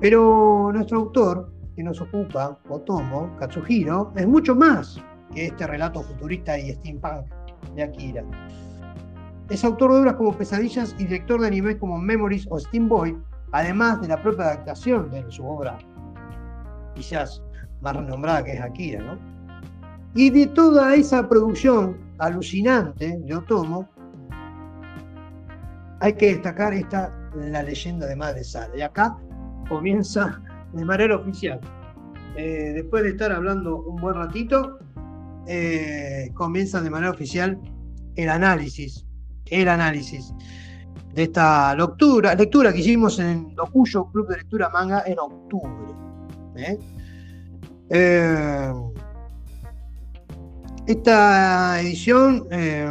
Pero 0.00 0.70
nuestro 0.72 0.98
autor, 1.00 1.53
que 1.74 1.82
nos 1.82 2.00
ocupa, 2.00 2.58
Otomo, 2.68 3.34
Katsuhiro, 3.38 4.12
es 4.16 4.26
mucho 4.26 4.54
más 4.54 5.00
que 5.32 5.46
este 5.46 5.66
relato 5.66 6.02
futurista 6.02 6.58
y 6.58 6.72
steampunk 6.72 7.26
de 7.74 7.82
Akira. 7.82 8.24
Es 9.50 9.64
autor 9.64 9.92
de 9.92 10.00
obras 10.00 10.14
como 10.14 10.36
Pesadillas 10.36 10.94
y 10.98 11.04
director 11.04 11.40
de 11.40 11.48
animes 11.48 11.76
como 11.76 11.98
Memories 11.98 12.46
o 12.50 12.58
Steam 12.58 12.88
Boy, 12.88 13.16
además 13.52 14.00
de 14.00 14.08
la 14.08 14.22
propia 14.22 14.46
adaptación 14.46 15.10
de 15.10 15.24
su 15.30 15.46
obra, 15.46 15.78
quizás 16.94 17.42
más 17.80 17.96
renombrada 17.96 18.44
que 18.44 18.52
es 18.52 18.60
Akira, 18.60 19.02
¿no? 19.02 19.18
Y 20.14 20.30
de 20.30 20.46
toda 20.46 20.94
esa 20.94 21.28
producción 21.28 21.98
alucinante 22.18 23.18
de 23.18 23.34
Otomo, 23.34 23.88
hay 26.00 26.12
que 26.12 26.26
destacar 26.34 26.72
esta, 26.72 27.12
la 27.34 27.62
leyenda 27.62 28.06
de 28.06 28.14
Madre 28.14 28.44
Sara. 28.44 28.76
Y 28.76 28.82
acá 28.82 29.16
comienza 29.68 30.40
de 30.74 30.84
manera 30.84 31.16
oficial. 31.16 31.58
Eh, 32.36 32.72
después 32.74 33.04
de 33.04 33.10
estar 33.10 33.30
hablando 33.32 33.76
un 33.76 33.96
buen 33.96 34.16
ratito, 34.16 34.78
eh, 35.46 36.30
comienza 36.34 36.80
de 36.80 36.90
manera 36.90 37.12
oficial 37.12 37.60
el 38.16 38.28
análisis, 38.28 39.06
el 39.46 39.68
análisis 39.68 40.34
de 41.14 41.22
esta 41.24 41.74
lectura, 41.76 42.34
lectura 42.34 42.72
que 42.72 42.80
hicimos 42.80 43.18
en 43.20 43.54
Dokuyo 43.54 44.10
Club 44.10 44.28
de 44.28 44.38
Lectura 44.38 44.70
Manga 44.70 45.04
en 45.06 45.18
octubre. 45.18 45.94
¿eh? 46.56 46.78
esta 50.86 51.80
edición 51.80 52.48
que 52.48 52.88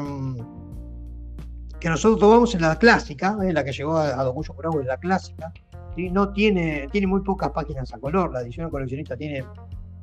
nosotros 1.90 2.20
tomamos 2.20 2.56
en 2.56 2.62
la 2.62 2.78
clásica, 2.78 3.38
la 3.42 3.64
que 3.64 3.74
llegó 3.74 3.98
a, 3.98 4.20
a 4.20 4.24
Dokuyo 4.24 4.54
es 4.80 4.86
la 4.86 4.98
clásica, 4.98 5.52
no 5.98 6.34
tiene, 6.34 6.88
tiene 6.92 7.08
muy 7.08 7.22
pocas 7.22 7.52
páginas 7.52 7.94
a 7.94 8.00
color, 8.00 8.32
la 8.32 8.42
edición 8.42 8.70
coleccionista 8.70 9.16
tiene 9.16 9.44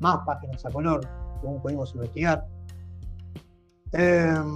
más 0.00 0.18
páginas 0.24 0.64
a 0.64 0.70
color, 0.70 1.00
como 1.40 1.60
pudimos 1.62 1.94
investigar. 1.94 2.46
Em, 3.92 4.46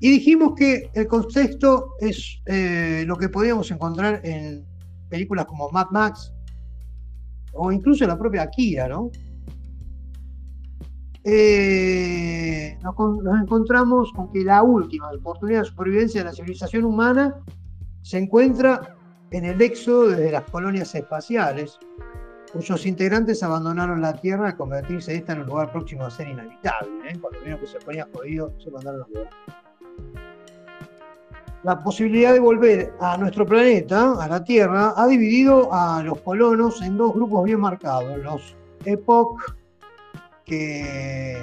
y 0.00 0.10
dijimos 0.10 0.54
que 0.56 0.90
el 0.94 1.06
contexto 1.06 1.94
es 2.00 2.42
eh, 2.46 3.04
lo 3.06 3.16
que 3.16 3.28
podíamos 3.28 3.70
encontrar 3.70 4.20
en 4.24 4.64
películas 5.08 5.46
como 5.46 5.70
Mad 5.70 5.90
Max 5.90 6.32
o 7.52 7.70
incluso 7.70 8.06
la 8.06 8.18
propia 8.18 8.42
Akira, 8.42 8.88
¿no? 8.88 9.10
Eh, 11.24 12.76
nos, 12.82 13.40
encontramos 13.40 14.12
con 14.12 14.32
que 14.32 14.42
la 14.42 14.62
última 14.62 15.08
oportunidad 15.12 15.60
de 15.60 15.66
supervivencia 15.66 16.20
de 16.20 16.24
la 16.24 16.32
civilización 16.32 16.84
humana 16.84 17.36
se 18.02 18.18
encuentra 18.18 18.96
en 19.32 19.44
el 19.46 19.60
éxodo 19.60 20.08
desde 20.08 20.30
las 20.30 20.42
colonias 20.50 20.94
espaciales, 20.94 21.78
cuyos 22.52 22.84
integrantes 22.86 23.42
abandonaron 23.42 24.00
la 24.00 24.12
Tierra 24.12 24.48
al 24.48 24.56
convertirse 24.56 25.14
esta 25.14 25.32
en 25.32 25.40
un 25.40 25.46
lugar 25.46 25.72
próximo 25.72 26.04
a 26.04 26.10
ser 26.10 26.28
inhabitable. 26.28 26.90
¿eh? 27.08 27.18
Cuando 27.20 27.40
vieron 27.40 27.60
que 27.60 27.66
se 27.66 27.78
ponía 27.78 28.06
jodido, 28.12 28.52
se 28.62 28.70
mandaron 28.70 29.02
a 29.02 29.08
lugar. 29.08 29.30
La 31.62 31.78
posibilidad 31.78 32.32
de 32.32 32.40
volver 32.40 32.92
a 33.00 33.16
nuestro 33.16 33.46
planeta, 33.46 34.22
a 34.22 34.28
la 34.28 34.44
Tierra, 34.44 34.94
ha 34.96 35.06
dividido 35.06 35.72
a 35.72 36.02
los 36.02 36.20
colonos 36.20 36.82
en 36.82 36.96
dos 36.96 37.14
grupos 37.14 37.44
bien 37.44 37.60
marcados. 37.60 38.18
Los 38.18 38.56
Epoch, 38.84 39.54
que 40.44 41.40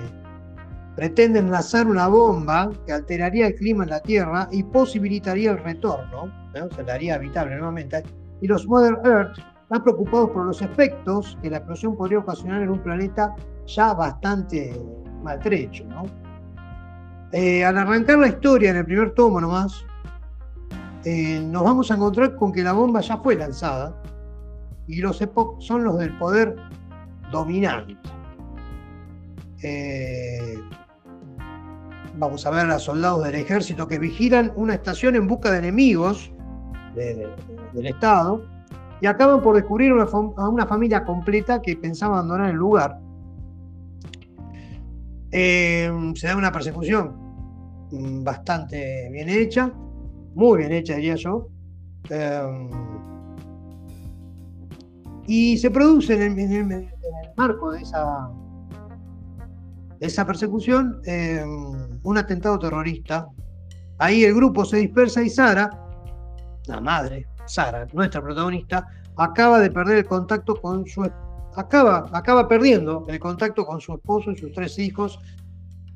pretenden 1.00 1.50
lanzar 1.50 1.88
una 1.88 2.10
bomba 2.10 2.70
que 2.86 2.92
alteraría 2.92 3.48
el 3.48 3.56
clima 3.56 3.86
en 3.86 3.92
la 3.92 4.02
Tierra 4.02 4.50
y 4.52 4.64
posibilitaría 4.64 5.52
el 5.52 5.60
retorno 5.60 6.30
se 6.76 6.84
la 6.84 6.96
haría 6.96 7.16
habitable 7.16 7.56
nuevamente, 7.56 8.04
y 8.42 8.48
los 8.48 8.68
Mother 8.68 8.98
Earth 9.06 9.38
están 9.62 9.82
preocupados 9.82 10.32
por 10.32 10.46
los 10.46 10.62
efectos 10.62 11.38
que 11.42 11.50
la 11.50 11.58
explosión 11.58 11.96
podría 11.96 12.20
ocasionar 12.20 12.64
en 12.64 12.72
un 12.72 12.80
planeta 12.80 13.34
ya 13.66 13.94
bastante 13.94 14.78
maltrecho. 15.24 15.86
Eh, 17.32 17.64
al 17.64 17.78
arrancar 17.78 18.18
la 18.18 18.28
historia 18.28 18.72
en 18.72 18.78
el 18.78 18.86
primer 18.86 19.14
tomo 19.14 19.40
nomás, 19.40 19.86
eh, 21.06 21.40
nos 21.40 21.64
vamos 21.64 21.92
a 21.92 21.94
encontrar 21.94 22.36
con 22.36 22.52
que 22.52 22.62
la 22.62 22.74
bomba 22.74 23.00
ya 23.00 23.16
fue 23.20 23.36
lanzada 23.36 23.96
y 24.86 25.00
los 25.00 25.22
Epoch 25.22 25.62
son 25.62 25.86
los 25.86 25.98
del 25.98 26.18
poder 26.18 26.58
dominante. 27.32 27.96
Eh, 29.64 30.60
vamos 32.20 32.46
a 32.46 32.52
ver 32.52 32.70
a 32.70 32.78
soldados 32.78 33.24
del 33.24 33.36
ejército 33.36 33.88
que 33.88 33.98
vigilan 33.98 34.52
una 34.56 34.76
estación 34.76 35.16
en 35.16 35.28
busca 35.28 35.52
de 35.52 35.60
enemigos 35.60 36.32
del 36.94 37.86
Estado 37.88 38.44
y 39.02 39.08
acaban 39.08 39.42
por 39.42 39.56
descubrir 39.56 39.94
a 39.94 40.50
una 40.50 40.68
familia 40.68 41.06
completa 41.06 41.62
que 41.62 41.78
pensaba 41.78 42.18
abandonar 42.18 42.50
el 42.50 42.58
lugar. 42.58 43.00
Eh, 45.32 45.90
se 46.16 46.28
da 46.28 46.36
una 46.36 46.52
persecución 46.52 47.16
bastante 48.24 49.10
bien 49.12 49.30
hecha, 49.30 49.72
muy 50.36 50.60
bien 50.60 50.74
hecha 50.74 50.96
diría 50.96 51.16
yo, 51.16 51.48
eh, 52.10 52.70
y 55.28 55.58
se 55.58 55.72
produce 55.72 56.26
en 56.26 56.40
el, 56.40 56.90
marco 57.38 57.72
de 57.72 57.82
esa, 57.82 58.30
esa 60.00 60.26
persecución 60.26 61.02
eh, 61.06 61.44
un 62.04 62.18
atentado 62.18 62.58
terrorista. 62.60 63.28
Ahí 63.98 64.24
el 64.24 64.34
grupo 64.34 64.64
se 64.66 64.78
dispersa 64.78 65.22
y 65.22 65.30
Sara 65.30 65.70
la 66.70 66.80
madre, 66.80 67.28
Sara, 67.46 67.88
nuestra 67.94 68.22
protagonista, 68.22 68.88
acaba 69.18 69.60
de 69.60 69.72
perder 69.72 69.98
el 69.98 70.06
contacto 70.06 70.56
con 70.56 70.86
su 70.88 71.10
acaba, 71.56 72.10
acaba 72.14 72.48
perdiendo 72.48 73.06
el 73.10 73.20
contacto 73.20 73.66
con 73.66 73.82
su 73.82 73.96
esposo 73.96 74.32
y 74.32 74.38
sus 74.38 74.54
tres 74.54 74.78
hijos. 74.80 75.20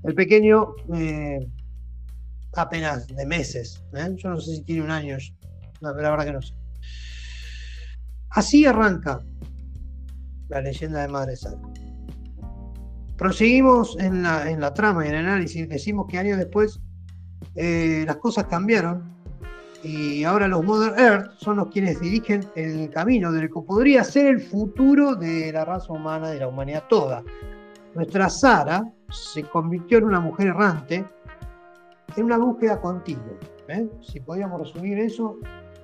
El 0.03 0.15
pequeño 0.15 0.73
eh, 0.95 1.39
apenas 2.55 3.07
de 3.07 3.25
meses. 3.25 3.81
¿eh? 3.93 4.09
Yo 4.15 4.31
no 4.31 4.39
sé 4.39 4.55
si 4.55 4.63
tiene 4.63 4.81
un 4.81 4.91
año. 4.91 5.17
la 5.79 5.93
verdad 5.93 6.25
que 6.25 6.33
no 6.33 6.41
sé. 6.41 6.53
Así 8.31 8.65
arranca 8.65 9.19
la 10.49 10.61
leyenda 10.61 11.03
de 11.03 11.07
Madre 11.07 11.35
Sara. 11.35 11.61
Proseguimos 13.17 13.97
en 13.99 14.23
la, 14.23 14.49
en 14.49 14.59
la 14.59 14.73
trama 14.73 15.05
y 15.05 15.09
en 15.09 15.15
el 15.15 15.25
análisis. 15.27 15.67
Decimos 15.69 16.07
que 16.09 16.17
años 16.17 16.37
después 16.37 16.79
eh, 17.55 18.03
las 18.07 18.17
cosas 18.17 18.45
cambiaron 18.45 19.13
y 19.83 20.23
ahora 20.23 20.47
los 20.47 20.63
Mother 20.63 20.97
Earth 20.97 21.31
son 21.37 21.57
los 21.57 21.67
quienes 21.67 21.99
dirigen 21.99 22.45
el 22.55 22.89
camino 22.89 23.31
del 23.31 23.49
que 23.49 23.61
podría 23.67 24.03
ser 24.03 24.27
el 24.27 24.39
futuro 24.39 25.15
de 25.15 25.51
la 25.51 25.65
raza 25.65 25.91
humana, 25.91 26.29
de 26.29 26.39
la 26.39 26.47
humanidad 26.47 26.85
toda. 26.89 27.23
Nuestra 27.93 28.29
Sara, 28.29 28.83
se 29.09 29.43
convirtió 29.43 29.99
en 29.99 30.05
una 30.05 30.19
mujer 30.19 30.47
errante, 30.47 31.05
en 32.15 32.23
una 32.23 32.37
búsqueda 32.37 32.79
continua. 32.79 33.33
¿eh? 33.67 33.87
Si 34.01 34.19
podíamos 34.21 34.61
resumir 34.61 34.97
eso, 34.99 35.37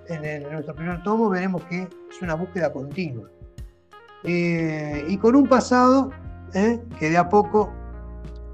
en, 0.08 0.44
nuestro 0.50 0.74
primer 0.74 1.04
tomo 1.04 1.30
veremos 1.30 1.64
que 1.66 1.84
es 1.84 2.22
una 2.22 2.36
búsqueda 2.36 2.72
continua. 2.72 3.30
Eh, 4.24 5.06
y 5.08 5.18
con 5.18 5.36
un 5.36 5.48
pasado 5.48 6.12
¿eh? 6.54 6.82
que 6.98 7.10
de 7.10 7.18
a 7.18 7.30
poco 7.30 7.72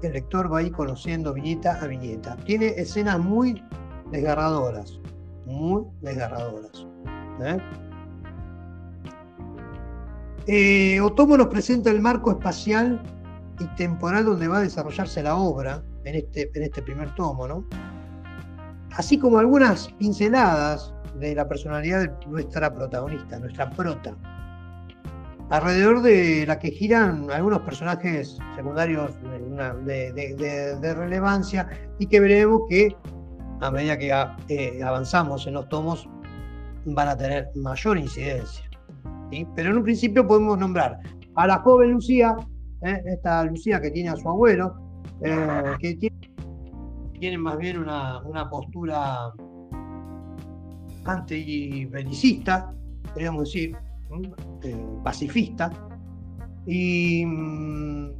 el 0.02 0.12
lector 0.12 0.52
va 0.52 0.58
a 0.58 0.62
ir 0.62 0.72
conociendo 0.72 1.32
viñeta 1.32 1.78
a 1.80 1.86
viñeta. 1.86 2.36
Tiene 2.44 2.68
escenas 2.76 3.18
muy 3.18 3.62
desgarradoras, 4.10 5.00
muy 5.46 5.84
desgarradoras. 6.02 6.86
Otomo 11.02 11.36
nos 11.36 11.48
presenta 11.48 11.90
el 11.90 12.00
marco 12.00 12.30
espacial 12.30 13.00
y 13.58 13.66
temporal 13.76 14.24
donde 14.24 14.48
va 14.48 14.58
a 14.58 14.62
desarrollarse 14.62 15.22
la 15.22 15.36
obra 15.36 15.82
en 16.04 16.14
este, 16.14 16.50
en 16.54 16.62
este 16.62 16.82
primer 16.82 17.14
tomo, 17.14 17.48
¿no? 17.48 17.66
Así 18.92 19.18
como 19.18 19.38
algunas 19.38 19.88
pinceladas 19.98 20.92
de 21.18 21.34
la 21.34 21.48
personalidad 21.48 22.00
de 22.00 22.26
nuestra 22.28 22.72
protagonista, 22.72 23.38
nuestra 23.38 23.70
prota, 23.70 24.16
alrededor 25.50 26.02
de 26.02 26.44
la 26.46 26.58
que 26.58 26.70
giran 26.70 27.30
algunos 27.30 27.60
personajes 27.60 28.38
secundarios 28.56 29.12
de, 29.84 30.94
relevancia 30.94 31.68
y 31.98 32.06
que 32.06 32.20
veremos 32.20 32.62
que 32.68 32.96
a 33.60 33.70
medida 33.70 33.96
que 33.96 34.12
eh, 34.48 34.82
avanzamos 34.82 35.46
en 35.46 35.54
los 35.54 35.68
tomos 35.68 36.08
van 36.84 37.08
a 37.08 37.16
tener 37.16 37.48
mayor 37.54 37.98
incidencia. 37.98 38.68
Pero 39.54 39.70
en 39.70 39.78
un 39.78 39.82
principio 39.82 40.26
podemos 40.26 40.58
nombrar 40.58 41.00
a 41.34 41.46
la 41.46 41.58
joven 41.58 41.92
Lucía, 41.92 42.36
¿eh? 42.82 43.02
esta 43.06 43.44
Lucía 43.44 43.80
que 43.80 43.90
tiene 43.90 44.10
a 44.10 44.16
su 44.16 44.28
abuelo, 44.28 44.76
eh, 45.22 45.74
que 45.80 45.94
tiene, 47.18 47.38
más 47.38 47.56
bien 47.58 47.78
una, 47.78 48.48
postura 48.50 49.32
anti-belicista, 51.04 52.72
podríamos 53.12 53.44
decir, 53.44 53.76
eh, 54.62 54.86
pacifista. 55.02 55.70
Y 56.66 57.24
mm, 57.24 58.10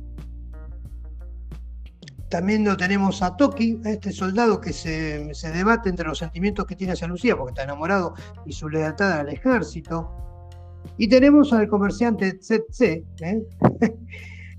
también 2.28 2.64
lo 2.64 2.76
tenemos 2.76 3.23
a 3.23 3.37
Toki, 3.37 3.81
este 3.85 4.12
soldado 4.12 4.61
que 4.61 4.73
se, 4.73 5.33
debate 5.52 5.88
entre 5.88 6.09
los 6.09 6.19
sentimientos 6.19 6.66
que 6.66 6.76
tiene 6.76 6.93
hacia 6.93 7.07
Lucía, 7.07 7.37
porque 7.37 7.50
está 7.50 7.64
enamorado, 7.64 8.14
y 8.45 8.52
su 8.52 8.69
lealtad 8.69 9.21
al 9.21 9.28
ejército. 9.28 10.11
Y 10.99 11.09
tenemos 11.09 11.52
al 11.52 11.69
comerciante 11.69 12.35
Tsetse, 12.35 13.05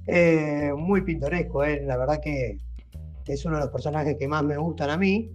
Eh, 0.08 0.72
muy 0.78 1.02
pintoresco, 1.02 1.64
eh. 1.64 1.82
la 1.86 1.98
verdad 1.98 2.20
que 2.24 2.58
es 3.26 3.46
uno 3.46 3.58
de 3.58 3.64
los 3.64 3.72
personajes 3.72 4.16
que 4.18 4.28
más 4.28 4.44
me 4.44 4.58
gustan 4.58 4.90
a 4.90 4.98
mí. 4.98 5.32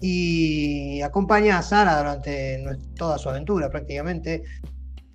Y 0.00 1.00
acompaña 1.02 1.58
a 1.58 1.62
Sara 1.62 1.98
durante 1.98 2.62
toda 2.96 3.18
su 3.18 3.28
aventura 3.28 3.68
prácticamente. 3.68 4.42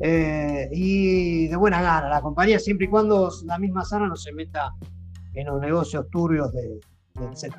Eh, 0.05 0.67
y 0.73 1.47
de 1.47 1.55
buena 1.55 1.81
gana, 1.81 2.09
la 2.09 2.17
acompaña 2.17 2.59
siempre 2.59 2.87
y 2.87 2.89
cuando 2.89 3.31
la 3.45 3.57
misma 3.57 3.85
Sara 3.85 4.05
no 4.05 4.17
se 4.17 4.33
meta 4.33 4.75
en 5.33 5.47
los 5.47 5.61
negocios 5.61 6.09
turbios 6.09 6.51
de, 6.51 6.81
del 7.13 7.37
set, 7.37 7.53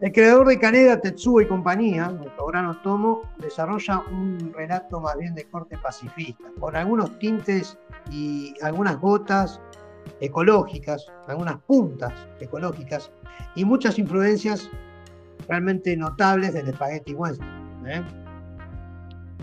El 0.00 0.12
creador 0.12 0.48
de 0.48 0.58
Caneda, 0.58 1.00
Tetsuo 1.00 1.40
y 1.40 1.46
compañía, 1.46 2.08
nuestro 2.08 2.46
gran 2.46 2.66
Otomo, 2.66 3.22
desarrolla 3.38 4.02
un 4.10 4.52
relato 4.52 5.00
más 5.00 5.16
bien 5.16 5.36
de 5.36 5.44
corte 5.44 5.78
pacifista, 5.78 6.50
con 6.58 6.74
algunos 6.74 7.16
tintes 7.20 7.78
y 8.10 8.54
algunas 8.60 9.00
gotas 9.00 9.60
ecológicas, 10.18 11.06
algunas 11.28 11.58
puntas 11.62 12.12
ecológicas 12.40 13.12
y 13.54 13.64
muchas 13.64 14.00
influencias 14.00 14.68
realmente 15.48 15.96
notables 15.96 16.54
del 16.54 16.74
Spaghetti 16.74 17.14
Western. 17.14 17.53
¿Eh? 17.86 18.02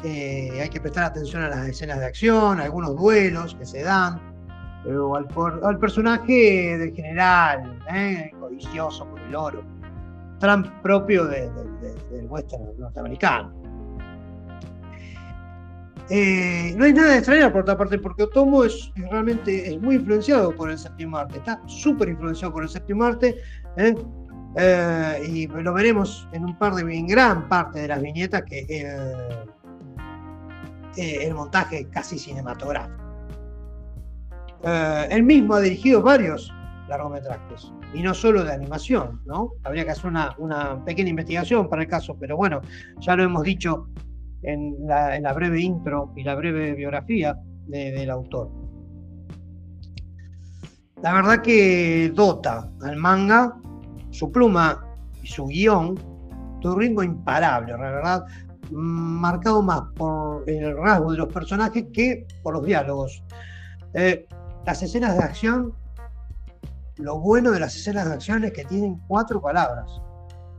Eh, 0.04 0.60
hay 0.62 0.70
que 0.70 0.80
prestar 0.80 1.06
atención 1.06 1.44
a 1.44 1.50
las 1.50 1.68
escenas 1.68 2.00
de 2.00 2.06
acción, 2.06 2.60
a 2.60 2.64
algunos 2.64 2.96
duelos 2.96 3.56
que 3.56 3.66
se 3.66 3.84
dan, 3.84 4.20
eh, 4.86 4.96
o 4.96 5.16
al, 5.16 5.78
personaje 5.80 6.78
del 6.78 6.94
general, 6.94 7.80
codicioso 8.40 9.06
por 9.06 9.20
el 9.22 9.36
oro 9.36 9.64
Trump 10.40 10.68
propio 10.82 11.26
del 11.26 11.52
western 12.28 12.64
norteamericano. 12.80 13.62
Eh, 16.14 16.74
no 16.76 16.84
hay 16.84 16.94
nada 16.94 17.12
de 17.12 17.18
extrañar 17.20 17.54
por 17.54 17.62
otra 17.62 17.78
parte, 17.78 17.98
porque 17.98 18.24
Otomo 18.24 18.66
es 18.66 18.92
realmente 18.98 19.74
es 19.74 19.82
muy 19.82 19.96
influenciado 19.96 20.54
por 20.54 20.70
el 20.70 20.78
séptimo 20.78 21.16
arte, 21.16 21.38
está 21.38 21.62
súper 21.68 22.10
influenciado 22.10 22.54
por 22.54 22.64
el 22.64 22.70
séptimo 22.70 23.06
arte, 23.06 23.38
¿eh? 23.78 23.96
Eh, 24.56 25.22
y 25.28 25.48
lo 25.48 25.74
veremos 25.74 26.28
en 26.34 26.46
un 26.46 26.58
par 26.58 26.74
de, 26.74 26.82
en 26.94 27.08
gran 27.08 27.48
parte 27.48 27.80
de 27.80 27.88
las 27.88 28.02
viñetas 28.02 28.44
que 28.44 28.86
el 30.98 31.34
montaje 31.34 31.88
casi 31.90 32.20
cinematográfico. 32.20 33.00
él 35.10 35.24
mismo 35.24 35.56
ha 35.56 35.62
dirigido 35.62 36.02
varios 36.02 36.54
largometrajes 36.90 37.72
y 37.94 38.02
no 38.02 38.14
solo 38.14 38.44
de 38.44 38.54
animación, 38.54 39.22
¿no? 39.26 39.54
Habría 39.64 39.84
que 39.86 39.92
hacer 39.92 40.12
una, 40.38 40.86
pequeña 40.86 41.10
investigación 41.10 41.70
para 41.70 41.82
el 41.82 41.88
caso, 41.88 42.16
pero 42.20 42.38
bueno, 42.38 42.62
ya 43.00 43.16
lo 43.16 43.24
hemos 43.24 43.44
dicho 43.44 43.88
en 44.44 44.76
la, 44.88 45.34
breve 45.34 45.62
intro 45.62 46.12
y 46.16 46.24
la 46.24 46.36
breve 46.36 46.74
biografía 46.74 47.38
del 47.68 48.10
autor. 48.10 48.50
La 51.02 51.14
verdad 51.14 51.42
que 51.42 52.12
dota 52.14 52.70
al 52.84 52.96
manga 52.98 53.58
su 54.12 54.32
pluma 54.32 54.86
y 55.24 55.28
su 55.28 55.48
guion 55.48 55.96
de 56.62 56.70
un 56.70 56.80
ritmo 56.80 57.04
imparable, 57.04 57.72
la 57.72 57.78
verdad, 57.78 58.26
marcado 58.70 59.62
más 59.62 59.82
por 59.96 60.48
el 60.48 60.78
rasgo 60.78 61.12
de 61.12 61.18
los 61.18 61.34
personajes 61.34 61.86
que 61.92 62.28
por 62.44 62.54
los 62.54 62.66
diálogos. 62.66 63.24
Eh, 63.94 64.28
las 64.66 64.82
escenas 64.84 65.18
de 65.18 65.24
acción 65.24 65.74
lo 67.02 67.20
bueno 67.20 67.52
de 67.52 67.60
las 67.60 67.76
escenas 67.76 68.08
de 68.08 68.14
acción 68.14 68.44
es 68.44 68.52
que 68.52 68.64
tienen 68.64 69.02
cuatro 69.08 69.42
palabras. 69.42 69.92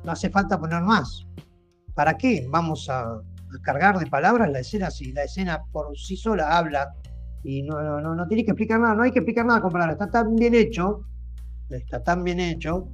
No 0.04 0.12
hace 0.12 0.28
falta 0.28 0.58
poner 0.58 0.82
más. 0.82 1.26
¿Para 1.94 2.16
qué 2.16 2.46
vamos 2.50 2.88
a, 2.90 3.20
cargar 3.62 3.98
de 3.98 4.06
palabras 4.06 4.50
la 4.50 4.60
escena 4.60 4.90
si 4.90 5.12
la 5.12 5.24
escena 5.24 5.62
por 5.70 5.96
sí 5.96 6.16
sola 6.16 6.56
habla 6.56 6.94
y 7.44 7.62
no, 7.62 8.00
no, 8.00 8.14
no, 8.14 8.26
tiene 8.26 8.44
que 8.44 8.52
explicar 8.52 8.80
nada? 8.80 8.94
No 8.94 9.02
hay 9.02 9.12
que 9.12 9.18
explicar 9.18 9.46
nada 9.46 9.60
con 9.60 9.70
palabras. 9.70 9.94
Está 10.00 10.10
tan 10.10 10.34
bien 10.34 10.54
hecho, 10.54 11.04
está 11.68 12.02
tan 12.02 12.24
bien 12.24 12.40
hecho, 12.40 12.88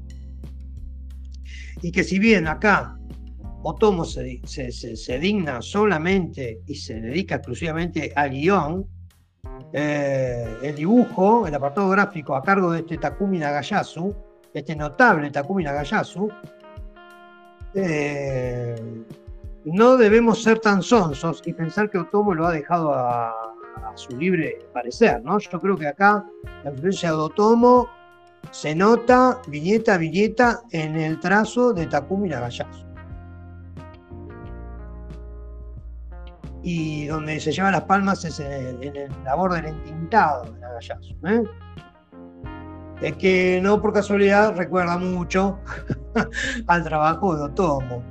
y 1.83 1.93
que 1.93 2.05
si 2.05 2.19
bien 2.19 2.47
acá 2.47 2.99
Otomo 3.62 4.05
se, 4.05 4.41
se, 4.45 4.71
se 4.73 5.19
digna 5.19 5.61
solamente 5.62 6.61
y 6.67 6.75
se 6.75 7.01
dedica 7.01 7.37
exclusivamente 7.37 8.12
al 8.14 8.31
guion, 8.31 8.87
eh, 9.73 10.57
el 10.62 10.77
dibujo, 10.77 11.47
el 11.47 11.55
apartado 11.55 11.91
gráfico 11.91 12.35
a 12.35 12.43
cargo 12.43 12.73
de 12.73 12.81
este 12.81 12.99
Takumi 12.99 13.38
Nagayasu, 13.38 14.14
este 14.55 14.75
notable 14.75 15.31
Takumi 15.31 15.64
Nagayasu, 15.64 16.31
eh, 17.75 19.05
no 19.64 19.97
debemos 19.97 20.43
ser 20.43 20.61
tan 20.61 20.83
sonsos 20.83 21.43
y 21.45 21.53
pensar 21.53 21.91
que 21.91 21.99
Otomo 21.99 22.35
lo 22.35 22.47
ha 22.47 22.53
dejado 22.53 22.93
a, 22.95 23.35
su 23.95 24.17
libre 24.17 24.59
parecer, 24.73 25.23
¿no? 25.25 25.38
Yo 25.38 25.59
creo 25.61 25.77
que 25.77 25.88
acá 25.88 26.25
la 26.62 26.71
influencia 26.71 27.11
de 27.11 27.17
Otomo 27.17 27.88
se 28.51 28.74
nota 28.74 29.40
viñeta 29.46 29.94
a 29.94 29.98
viñeta 29.98 30.61
en 30.70 30.96
el 30.96 31.20
trazo 31.20 31.72
de 31.72 31.87
Takumi 31.87 32.29
Nagayasu. 32.29 32.88
y 36.62 37.07
donde 37.07 37.40
se 37.40 37.53
llevan 37.53 37.72
las 37.72 37.85
palmas 37.85 38.24
es 38.24 38.40
en 38.40 38.83
el, 38.83 39.09
labor 39.24 39.55
del 39.55 39.66
entintado 39.66 40.53
de 40.53 40.61
Nagayasu. 40.61 41.16
¿eh? 41.24 41.42
Es 43.01 43.16
que 43.16 43.61
no 43.62 43.81
por 43.81 43.92
casualidad 43.92 44.57
recuerda 44.57 44.98
mucho 44.98 45.59
al 46.66 46.85
trabajo 46.85 47.37
de 47.37 47.42
Otomo. 47.44 48.03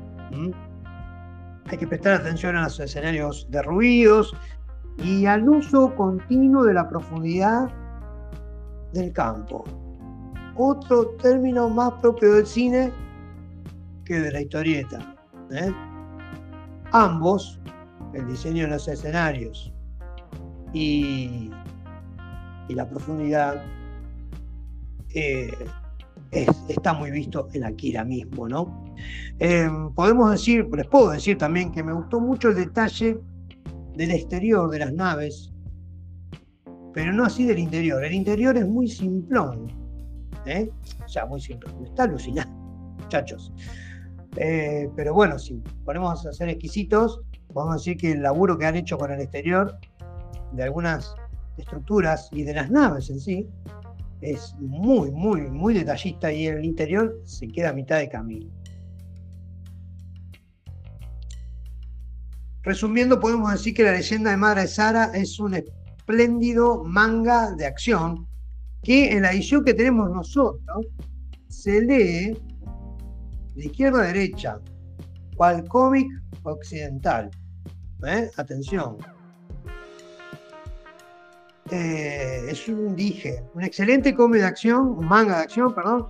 Hay 1.69 1.77
que 1.77 1.87
prestar 1.87 2.13
atención 2.13 2.55
a 2.55 2.63
los 2.63 2.79
escenarios 2.79 3.45
derruidos 3.49 4.33
y 4.97 5.25
al 5.25 5.47
uso 5.47 5.93
continuo 5.95 6.63
de 6.63 6.73
la 6.73 6.87
profundidad 6.87 7.69
del 8.93 9.11
campo. 9.11 9.65
Otro 10.57 11.09
término 11.21 11.69
más 11.69 11.93
propio 12.01 12.33
del 12.33 12.45
cine 12.45 12.91
que 14.05 14.19
de 14.19 14.31
la 14.31 14.41
historieta. 14.41 15.15
¿eh? 15.51 15.71
Ambos 16.91 17.59
el 18.13 18.27
diseño 18.27 18.63
de 18.63 18.69
los 18.71 18.87
escenarios 18.87 19.71
y, 20.73 21.51
la 22.69 22.87
profundidad 22.89 23.63
eh, 25.13 25.53
está 26.31 26.93
muy 26.93 27.11
visto 27.11 27.47
en 27.53 27.63
Akira 27.63 28.03
mismo, 28.03 28.49
¿no? 28.49 28.85
Em, 29.39 29.93
podemos 29.93 30.31
decir, 30.31 30.67
les 30.75 30.85
puedo 30.87 31.11
decir 31.11 31.37
también 31.37 31.71
que 31.71 31.81
me 31.81 31.93
gustó 31.93 32.19
mucho 32.19 32.49
el 32.49 32.55
detalle 32.55 33.17
del 33.95 34.11
exterior 34.11 34.69
de 34.69 34.79
las 34.79 34.93
naves 34.93 35.53
pero 36.97 37.13
no 37.13 37.25
así 37.25 37.45
del 37.45 37.59
interior. 37.59 38.03
El 38.03 38.13
interior 38.13 38.57
es 38.57 38.67
muy 38.67 38.87
simplón, 38.87 39.71
¿eh? 40.47 40.71
o 41.03 41.07
sea, 41.07 41.25
muy 41.25 41.41
simplón. 41.41 41.85
Está 41.85 42.03
alucinante, 42.03 42.51
muchachos. 43.03 43.53
Eh, 44.35 44.89
pero 44.95 45.13
bueno, 45.13 45.39
si 45.39 45.55
ponemos 45.85 46.25
a 46.25 46.33
ser 46.33 46.49
exquisitos, 46.49 47.21
podemos 47.53 47.77
decir 47.77 47.97
que 47.97 48.11
el 48.11 48.21
laburo 48.21 48.57
que 48.57 48.65
han 48.65 48.75
hecho 48.75 48.97
con 48.97 49.11
el 49.11 49.21
exterior 49.21 49.77
de 50.51 50.63
algunas 50.63 51.15
estructuras 51.57 52.29
y 52.31 52.43
de 52.43 52.53
las 52.53 52.69
naves 52.69 53.09
en 53.09 53.19
sí 53.19 53.47
es 54.21 54.55
muy, 54.59 55.11
muy, 55.11 55.41
muy 55.41 55.73
detallista 55.73 56.31
y 56.31 56.47
el 56.47 56.63
interior 56.65 57.19
se 57.23 57.47
queda 57.47 57.69
a 57.69 57.73
mitad 57.73 57.97
de 57.97 58.09
camino. 58.09 58.51
Resumiendo, 62.63 63.19
podemos 63.19 63.51
decir 63.51 63.73
que 63.73 63.83
la 63.83 63.93
leyenda 63.93 64.31
de 64.31 64.37
Madre 64.37 64.67
Sara 64.67 65.11
es 65.13 65.39
un 65.39 65.53
espléndido 65.53 66.83
manga 66.83 67.51
de 67.51 67.65
acción 67.65 68.26
que 68.87 69.11
en 69.11 69.23
la 69.23 69.33
edición 69.33 69.65
que 69.65 69.73
tenemos 69.73 70.09
nosotros 70.09 70.87
se 71.49 71.81
lee 71.81 72.37
de 73.53 73.65
izquierda 73.65 74.03
a 74.03 74.05
derecha, 74.05 74.61
cual 75.35 75.67
cómic 75.67 76.07
occidental. 76.43 77.29
¿Eh? 78.05 78.31
Atención. 78.37 78.95
Eh, 81.69 82.45
es 82.49 82.65
un 82.69 82.95
dije, 82.95 83.43
un 83.55 83.63
excelente 83.63 84.15
cómic 84.15 84.39
de 84.39 84.47
acción, 84.47 84.87
un 84.87 85.05
manga 85.05 85.35
de 85.35 85.43
acción, 85.43 85.75
perdón, 85.75 86.07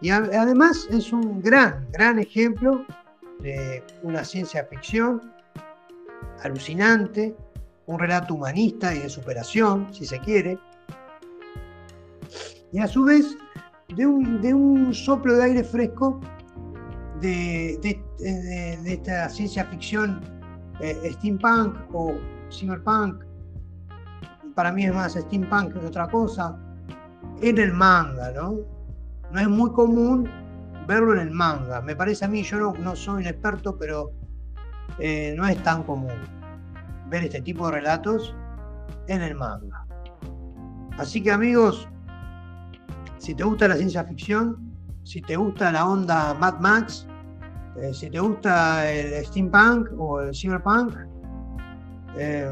y 0.00 0.10
además 0.10 0.88
es 0.90 1.12
un 1.12 1.40
gran, 1.40 1.86
gran 1.92 2.18
ejemplo 2.18 2.84
de 3.38 3.84
una 4.02 4.24
ciencia 4.24 4.64
ficción 4.64 5.32
alucinante, 6.42 7.36
un 7.86 8.00
relato 8.00 8.34
humanista 8.34 8.92
y 8.92 8.98
de 8.98 9.08
superación, 9.08 9.94
si 9.94 10.04
se 10.06 10.18
quiere, 10.18 10.58
y 12.72 12.78
a 12.78 12.86
su 12.86 13.04
vez 13.04 13.36
de 13.96 14.06
un, 14.06 14.40
de 14.40 14.54
un 14.54 14.94
soplo 14.94 15.36
de 15.36 15.44
aire 15.44 15.64
fresco 15.64 16.20
de, 17.20 17.78
de, 17.82 18.92
esta 18.92 19.28
ciencia 19.28 19.64
ficción 19.66 20.20
eh, 20.80 21.10
steampunk 21.12 21.74
o 21.92 22.14
cyberpunk, 22.50 23.24
para 24.54 24.72
mí 24.72 24.84
es 24.84 24.94
más 24.94 25.14
steampunk 25.14 25.72
que 25.72 25.86
otra 25.86 26.08
cosa, 26.08 26.56
en 27.42 27.58
el 27.58 27.72
manga, 27.72 28.32
¿no? 28.32 28.58
No 29.32 29.40
es 29.40 29.48
muy 29.48 29.70
común 29.72 30.28
verlo 30.86 31.14
en 31.14 31.20
el 31.20 31.30
manga. 31.30 31.80
Me 31.80 31.94
parece 31.94 32.24
a 32.24 32.28
mí, 32.28 32.42
yo 32.42 32.58
no, 32.58 32.72
no 32.74 32.96
soy 32.96 33.22
un 33.22 33.26
experto, 33.26 33.76
pero 33.78 34.10
eh, 34.98 35.34
no 35.36 35.46
es 35.46 35.62
tan 35.62 35.82
común 35.84 36.12
ver 37.08 37.24
este 37.24 37.40
tipo 37.40 37.66
de 37.66 37.72
relatos 37.72 38.34
en 39.06 39.22
el 39.22 39.34
manga. 39.34 39.86
Así 40.98 41.22
que 41.22 41.32
amigos, 41.32 41.88
si 43.20 43.34
te 43.34 43.44
gusta 43.44 43.68
la 43.68 43.76
ciencia 43.76 44.02
ficción, 44.02 44.56
si 45.04 45.20
te 45.20 45.36
gusta 45.36 45.70
la 45.70 45.86
onda 45.86 46.32
Mad 46.34 46.58
Max, 46.58 47.06
eh, 47.76 47.92
si 47.92 48.08
te 48.08 48.18
gusta 48.18 48.90
el 48.90 49.24
steampunk 49.26 49.88
o 49.98 50.22
el 50.22 50.34
cyberpunk, 50.34 50.96
eh, 52.16 52.50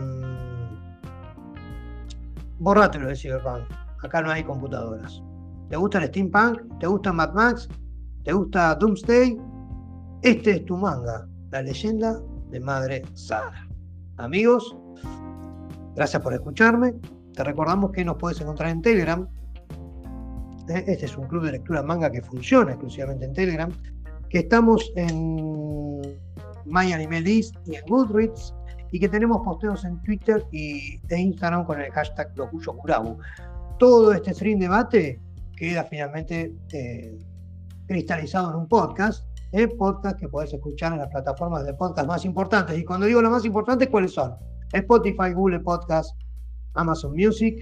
borrátelo 2.59 3.09
de 3.09 3.17
cyberpunk. 3.17 3.63
Acá 4.05 4.21
no 4.21 4.31
hay 4.31 4.45
computadoras. 4.45 5.23
¿Te 5.71 5.77
gusta 5.77 5.99
el 5.99 6.09
steampunk? 6.09 6.79
¿Te 6.79 6.87
gusta 6.87 7.15
Mad 7.15 7.33
Max? 7.33 7.67
¿Te 8.25 8.33
gusta 8.35 8.75
Doomsday? 8.75 9.41
Este 10.21 10.51
es 10.51 10.65
tu 10.67 10.77
manga, 10.77 11.27
la 11.51 11.63
leyenda 11.63 12.21
de 12.51 12.61
Madre 12.61 13.03
Sara. 13.15 13.67
Amigos, 14.19 14.77
gracias 15.95 16.23
por 16.23 16.35
escucharme. 16.35 16.95
Te 17.33 17.43
recordamos 17.43 17.91
que 17.93 18.05
nos 18.05 18.19
puedes 18.19 18.39
encontrar 18.43 18.69
en 18.69 18.83
Telegram. 18.83 19.29
Eh, 20.69 20.85
este 20.87 21.07
es 21.07 21.17
un 21.17 21.27
club 21.27 21.45
de 21.45 21.53
lectura 21.53 21.83
manga 21.83 22.11
que 22.11 22.23
funciona 22.23 22.73
exclusivamente 22.73 23.25
en 23.25 23.33
Telegram 23.33 23.73
que 24.29 24.41
estamos 24.41 24.93
en 24.97 26.01
My 26.67 26.93
Anime 26.93 27.21
List 27.21 27.57
y 27.67 27.77
en 27.77 27.87
Goodreads 27.87 28.55
y 28.91 29.01
que 29.01 29.09
tenemos 29.09 29.41
posteos 29.43 29.85
en 29.85 30.01
Twitter 30.03 30.45
y 30.53 31.01
e 31.09 31.17
Instagram 31.17 31.65
con 31.65 31.81
el 31.81 31.91
hashtag 31.93 32.37
LocuyoCurabu. 32.37 33.19
Todo 33.79 34.13
este 34.13 34.35
stream 34.35 34.59
debate 34.59 35.21
queda 35.57 35.85
finalmente 35.85 36.55
eh, 36.73 37.19
cristalizado 37.87 38.51
en 38.51 38.57
un 38.57 38.69
podcast, 38.69 39.27
¿eh? 39.53 39.69
podcast 39.69 40.19
que 40.19 40.29
podés 40.29 40.53
escuchar 40.53 40.93
en 40.93 40.99
las 40.99 41.09
plataformas 41.09 41.65
de 41.65 41.75
podcast 41.75 42.07
más 42.07 42.25
importantes. 42.25 42.79
Y 42.79 42.85
cuando 42.85 43.07
digo 43.07 43.23
las 43.23 43.31
más 43.31 43.45
importantes, 43.45 43.89
¿cuáles 43.89 44.13
son? 44.13 44.35
Spotify, 44.73 45.33
Google 45.35 45.61
Podcast, 45.61 46.15
Amazon 46.75 47.15
Music, 47.15 47.57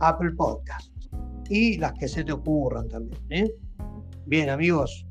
Apple 0.00 0.32
Podcast 0.36 0.99
y 1.50 1.76
las 1.78 1.92
que 1.94 2.08
se 2.08 2.24
te 2.24 2.32
ocurran 2.32 2.88
también. 2.88 3.20
¿eh? 3.28 3.52
Bien, 4.24 4.48
amigos, 4.48 5.04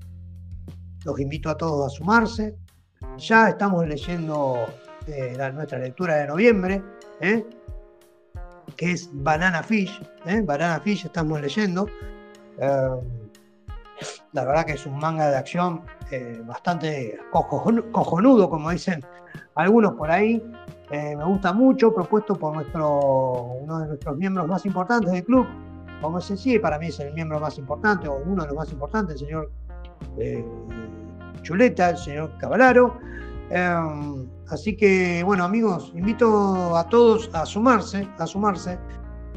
los 1.06 1.20
invito 1.20 1.50
a 1.50 1.58
todos 1.58 1.94
a 1.94 1.96
sumarse. 1.96 2.56
Ya 3.18 3.50
estamos 3.50 3.86
leyendo 3.86 4.56
eh, 5.06 5.38
nuestra 5.54 5.80
lectura 5.80 6.16
de 6.16 6.28
noviembre, 6.28 6.82
¿eh? 7.20 7.46
que 8.78 8.94
es 8.94 9.10
Banana 9.12 9.62
Fish. 9.62 10.02
Banana 10.46 10.80
Fish 10.80 11.06
estamos 11.06 11.42
leyendo. 11.42 11.88
la 12.58 14.46
verdad 14.46 14.66
que 14.66 14.74
es 14.74 14.86
un 14.86 14.98
manga 14.98 15.30
de 15.30 15.36
acción 15.36 15.84
bastante 16.46 17.20
cojonudo, 17.32 18.50
como 18.50 18.72
dicen 18.72 19.04
algunos 19.56 19.96
por 19.96 20.10
ahí. 20.10 20.42
me 20.90 21.26
gusta 21.26 21.52
mucho, 21.52 21.94
propuesto 21.94 22.36
por 22.36 22.56
nuestro, 22.56 23.58
uno 23.62 23.80
de 23.80 23.88
nuestros 23.88 24.16
miembros 24.16 24.48
más 24.48 24.66
importantes 24.66 25.12
del 25.12 25.26
club. 25.26 25.46
Como 26.02 26.22
se 26.22 26.38
sí, 26.38 26.60
para 26.60 26.80
mí 26.80 26.88
es 26.88 27.00
el 27.00 27.14
miembro 27.14 27.40
más 27.40 27.58
importante 27.58 28.08
o 28.08 28.22
uno 28.26 28.44
de 28.44 28.50
los 28.50 28.58
más 28.58 28.72
importantes, 28.72 29.22
el 29.22 29.28
señor 29.28 29.52
Chuleta, 31.42 31.92
el 31.92 31.98
señor 31.98 32.32
Cavalaro. 32.38 32.98
Em, 33.50 34.28
así 34.50 34.76
que, 34.76 35.24
bueno, 35.24 35.44
amigos, 35.44 35.92
invito 35.96 36.78
a 36.78 36.88
todos 36.88 37.30
a 37.34 37.46
sumarse, 37.46 38.08
a 38.18 38.28
sumarse 38.28 38.78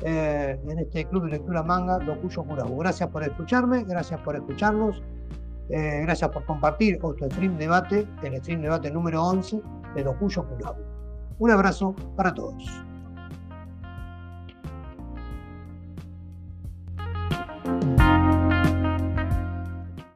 eh, 0.03 0.59
en 0.69 0.79
este 0.79 1.05
club 1.07 1.25
de 1.25 1.31
lectura 1.33 1.63
manga 1.63 1.99
Dokuyo 1.99 2.43
Kurabu. 2.45 2.79
Gracias 2.79 3.09
por 3.09 3.23
escucharme, 3.23 3.85
gracias 3.85 4.21
por 4.21 4.37
escucharnos, 4.37 5.03
eh, 5.71 6.01
gracias 6.03 6.31
por 6.31 6.45
compartir 6.45 6.99
otro 7.03 7.31
stream 7.31 7.57
debate, 7.57 8.07
el 8.23 8.37
stream 8.41 8.63
debate 8.63 8.91
número 8.91 9.23
11 9.23 9.63
de 9.95 10.03
Dokuyo 10.03 10.45
Kurabu. 10.47 10.83
Un 11.39 11.51
abrazo 11.51 11.95
para 12.17 12.35
todos. 12.35 12.92